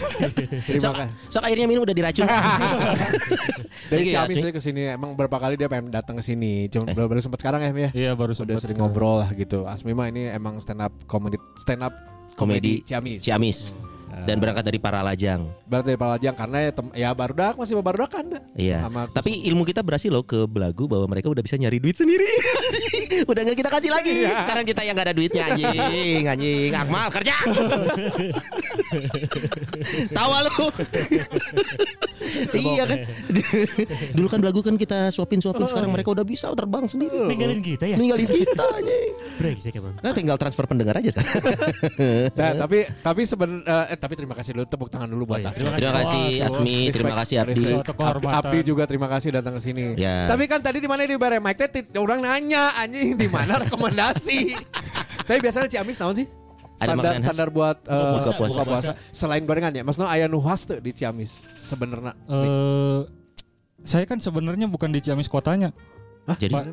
[0.67, 1.11] Terima kasih.
[1.29, 2.27] Sok akhirnya minum udah diracun.
[3.93, 6.67] Dari ya, Ciamis saya ke sini emang berapa kali dia pengen datang ke sini.
[6.67, 6.97] Cuma Eh.
[6.97, 7.91] baru, sempat sekarang ya, Mi, ya.
[7.93, 8.91] Iya baru Udah sempat sering sekarang.
[8.91, 9.63] ngobrol lah gitu.
[9.65, 11.95] Asmi mah ini emang stand up comedy stand up
[12.35, 13.23] Komedi Ciamis.
[13.23, 13.59] Ciamis.
[14.25, 15.45] Dan berangkat dari para lajang.
[15.69, 18.25] Berarti dari Palajang karena ya, tem- ya barudak masih barudak kan.
[18.57, 18.89] Iya.
[18.89, 22.25] Sama- Tapi ilmu kita berhasil loh ke belagu bahwa mereka udah bisa nyari duit sendiri.
[23.31, 24.25] udah nggak kita kasih lagi.
[24.25, 26.73] Sekarang kita yang nggak ada duitnya anjing, anjing.
[26.73, 27.37] Akmal kerja.
[30.17, 30.67] Tawa lu.
[32.57, 32.99] iya kan.
[34.17, 37.29] Dulu kan belagu kan kita suapin-suapin sekarang mereka udah bisa terbang sendiri.
[37.29, 37.97] Ninggalin kita ya?
[37.99, 39.11] Ninggalin kita anjing.
[39.37, 39.93] Break saya kapan?
[40.01, 41.45] Nah, tinggal transfer pendengar aja sekarang.
[42.37, 45.51] Nah, tapi tapi seben eh, eh, tapi terima kasih dulu tepuk tangan dulu buat Oh,
[45.51, 45.51] iya.
[45.51, 45.67] Asmi.
[45.67, 47.63] Terima Terima kasih Wah, Asmi, respect, terima kasih Abdi.
[47.83, 49.99] Abdi, Abdi juga terima kasih datang ke sini.
[49.99, 50.31] Ya.
[50.31, 54.55] Tapi kan tadi di mana di bare mic teh orang nanya anjing di mana rekomendasi.
[55.27, 56.27] Tapi biasanya Ciamis naon sih?
[56.77, 58.53] Ada Standar standar buat eh, Buka puasa.
[58.55, 58.93] buka puasa.
[59.11, 61.35] Selain gorengan ya, maksudnya aya nu khas di Ciamis
[61.67, 62.15] sebenarnya.
[62.31, 63.01] Eh,
[63.83, 65.75] saya kan sebenarnya bukan di Ciamis kotanya,
[66.39, 66.65] Jadi Pak.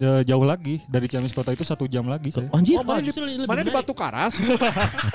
[0.00, 2.48] De- jauh lagi dari Ciamis kota itu satu jam lagi saya.
[2.56, 2.80] anjir.
[2.80, 3.12] Oh, mana di,
[3.44, 3.68] mana di.
[3.68, 4.32] Batu Karas?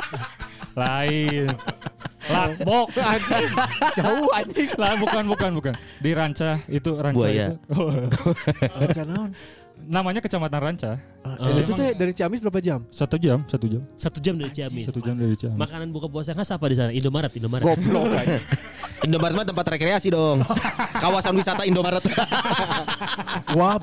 [0.79, 1.49] Lain.
[2.29, 2.93] Lakbok.
[3.17, 3.51] anjing.
[3.97, 4.69] Jauh anjing.
[4.77, 5.73] Lah bukan bukan bukan.
[5.97, 7.57] Di Ranca itu Ranca Buaya.
[7.57, 7.81] itu.
[8.85, 9.29] Baca naon?
[9.85, 10.97] Namanya Kecamatan Ranca.
[11.21, 12.87] Ah, itu teh dari Ciamis berapa jam?
[12.89, 13.81] Satu jam, satu jam.
[13.99, 14.89] Satu jam dari Ciamis.
[14.89, 15.59] Satu jam dari Ciamis.
[15.59, 16.89] Makanan buka puasa khas apa di sana?
[16.95, 17.65] Indomaret, Indomaret.
[17.65, 18.09] Goblok.
[19.05, 20.41] Indomaret mah tempat rekreasi dong.
[21.03, 22.01] Kawasan wisata Indomaret.
[23.57, 23.77] Wah.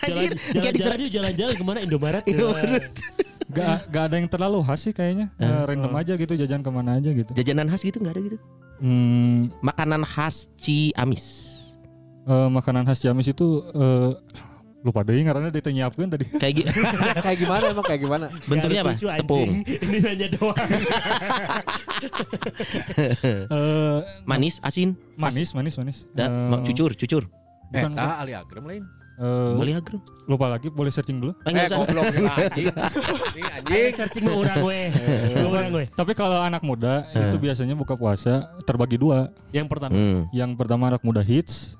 [0.00, 2.24] Anjir, kayak di jalan, jalan, jalan ke mana Indomaret?
[2.24, 2.88] Indomaret.
[3.50, 5.26] Gak, gak ada yang terlalu khas sih kayaknya.
[5.36, 7.30] Eh, random aja gitu, jajan ke mana aja gitu.
[7.34, 8.36] Jajanan khas gitu nggak ada gitu.
[8.80, 11.59] Hmm, Makanan khas Ciamis.
[12.24, 14.10] Eh, makanan khas Ciamis itu eh,
[14.80, 16.24] lupa deh karena dia nyiapkan tadi.
[16.40, 16.80] Kayak gitu.
[17.24, 18.26] kayak gimana emang kayak gimana?
[18.48, 18.92] Bentuknya apa?
[18.96, 19.50] Tepung.
[19.60, 20.56] Ini nanya doang.
[22.96, 25.98] Eh, Manis, asin, manis, manis, manis.
[26.10, 27.28] da, Eh, ma- cucur, cucur.
[27.70, 28.82] Bukan, Eta ali agrem lain.
[29.20, 30.00] eh, Boleh agrem.
[30.26, 31.32] lupa lagi, boleh searching dulu.
[31.44, 32.66] Eh, Eh, goblok lah, anjing.
[32.66, 32.80] Ini
[33.36, 33.92] Ayo anjing.
[33.94, 34.80] searching mau orang gue.
[35.44, 35.84] Orang gue.
[35.92, 37.28] Tapi kalau anak muda Eh.
[37.28, 39.28] itu biasanya buka puasa terbagi dua.
[39.52, 39.92] Yang pertama.
[39.92, 40.24] Hmm.
[40.32, 41.76] Yang pertama anak muda hits,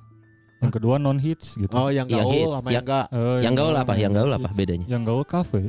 [0.61, 1.72] yang kedua non hits gitu.
[1.72, 2.52] Oh, yang Iya, gaul hits.
[2.52, 3.06] sama Yang- yang enggak.
[3.11, 3.92] Eh, Yang gaul apa?
[3.94, 4.86] Yang gaul apa bedanya?
[4.86, 5.62] Yang gaul kafe,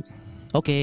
[0.52, 0.80] Oke.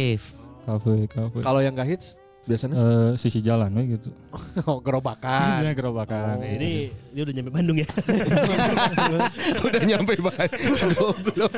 [0.66, 1.40] kafe, kafe.
[1.40, 2.19] Kalau yang enggak hits
[2.50, 4.10] biasanya Eh, sisi jalan we gitu.
[4.70, 5.62] oh, gerobakan.
[5.62, 6.42] Iya gerobakan.
[6.42, 7.88] Nah, ini dia udah nyampe Bandung ya.
[9.68, 10.50] Udah nyampe banget.
[10.98, 11.54] Goblok.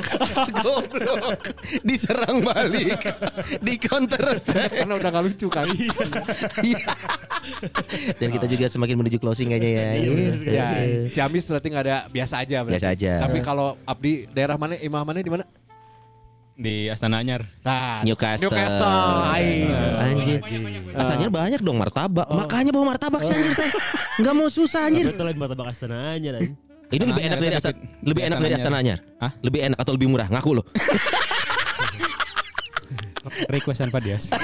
[0.52, 1.40] Goblok.
[1.88, 3.00] Diserang balik.
[3.64, 4.42] Di counter.
[4.44, 5.68] Karena udah gak lucu kan.
[8.20, 9.88] Dan kita juga semakin menuju closing kayaknya ya.
[10.02, 10.68] Iya, ya,
[11.12, 12.58] Ciamis berarti nggak ada biasa aja.
[12.66, 12.76] berarti.
[12.82, 13.14] Biasa aja.
[13.28, 15.44] Tapi kalau Abdi daerah mana, imah mana di mana?
[16.62, 17.42] Di Astana Anyar.
[17.66, 18.54] Nah, Newcastle.
[18.54, 19.34] Newcastle.
[19.34, 19.74] Aing.
[19.98, 20.38] Anjir.
[20.94, 22.30] Asalnya banyak dong martabak.
[22.30, 23.66] Makanya bawa martabak sih anjir teh.
[24.22, 25.10] Enggak mau susah anjir.
[25.10, 26.46] Betul lain martabak Astana aja lah.
[26.46, 27.58] Ini lebih Astana enak Anyar, dari.
[27.58, 29.02] Astana, lebih enak dari Astana Astana Anyar.
[29.18, 29.34] Hah?
[29.42, 30.30] Lebih enak atau lebih murah?
[30.30, 30.62] Ngaku lo.
[33.50, 34.30] Requestan Pak Dias.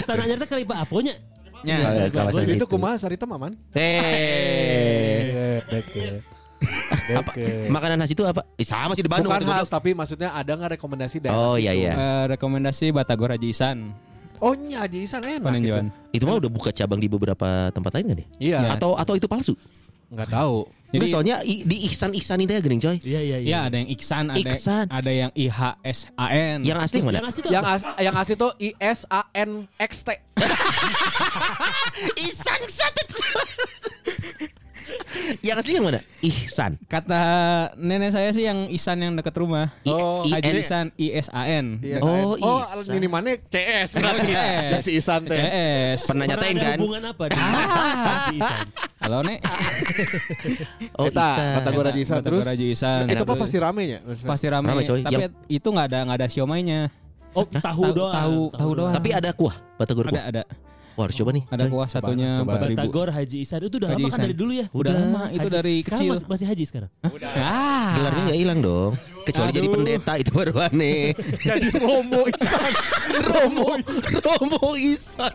[0.00, 1.20] Astana aja teh kali Pak Aponya.
[1.60, 2.08] Nya.
[2.08, 3.52] Kawasan Itu kumaha sarita maman?
[3.76, 5.60] Eh.
[7.06, 7.30] Apa?
[7.68, 8.42] Makanan khas itu apa?
[8.54, 9.30] Eh, sama sih di Bandung.
[9.30, 11.92] Bukan itu khas tapi maksudnya ada nggak rekomendasi daerah Oh iya iya.
[11.94, 13.94] Eh, rekomendasi Batagor Haji Isan.
[14.42, 15.46] Oh nya Haji Isan enak gitu.
[15.46, 15.86] Peninjauan.
[16.10, 18.26] Itu mah udah buka cabang di beberapa tempat lain kan ya?
[18.36, 18.70] Iya, Ya.
[18.74, 19.54] Atau atau itu palsu?
[20.06, 20.70] nggak tahu.
[20.86, 22.94] Jadi Jadi soalnya i- di Ihsan Ihsan itu ya gering coy.
[23.02, 23.50] Iya iya iya.
[23.50, 24.86] ya ada yang Iksan, ada Iksan.
[24.86, 26.58] ada yang IHSAN.
[26.62, 27.18] Yang asli yang mana?
[27.18, 30.14] Yang asli tuh Yang as, yang asli tuh I S A N X T.
[32.22, 32.92] Ihsan Ihsan.
[35.40, 36.00] yang asli yang mana?
[36.20, 36.76] Ihsan.
[36.84, 37.20] Kata
[37.74, 39.72] nenek saya sih yang Isan yang dekat rumah.
[39.82, 41.64] I- Oh, I- Haji S- Isan ISAN.
[41.80, 44.28] Iya, Oh, oh ini mana CS berarti.
[44.28, 44.70] CS.
[44.70, 45.34] Yang si Isan teh.
[45.34, 46.00] CS.
[46.06, 46.78] Pernah nyatain ada kan?
[46.78, 48.66] hubungan apa di di Isan?
[48.96, 49.38] Halo Nek.
[50.94, 51.54] Oh Eta, Ihsan.
[51.54, 52.44] kata gua Haji Isan Batagor terus.
[52.46, 53.00] Haji Isan.
[53.06, 53.98] Itu apa pasti rame ya?
[54.00, 54.28] maksudnya?
[54.28, 54.66] pasti rame.
[54.66, 55.00] Rame, coy.
[55.02, 56.80] Tapi itu nggak ada nggak ada siomainya.
[57.32, 58.14] Oh, tahu doang.
[58.14, 58.92] Tahu tahu doang.
[58.92, 60.24] Tapi ada kuah, batagor ada kuah.
[60.26, 60.42] ada
[60.96, 61.44] Wah, harus coba nih.
[61.46, 62.56] ada kuah satunya coba.
[62.56, 62.78] empat ribu.
[62.80, 64.24] Batagor Haji Isan itu udah Haji lama kan Isan.
[64.24, 64.66] dari dulu ya?
[64.72, 66.10] Udah lama itu dari Sekarang kecil.
[66.16, 66.90] Masih, masih Haji sekarang.
[67.36, 67.90] Ah.
[68.00, 68.92] Gelarnya nggak hilang dong.
[69.26, 71.12] Kecuali jadi pendeta itu baru aneh.
[71.42, 72.72] Jadi Romo Isan.
[73.28, 73.68] Romo,
[74.24, 75.34] Romo Ihsan.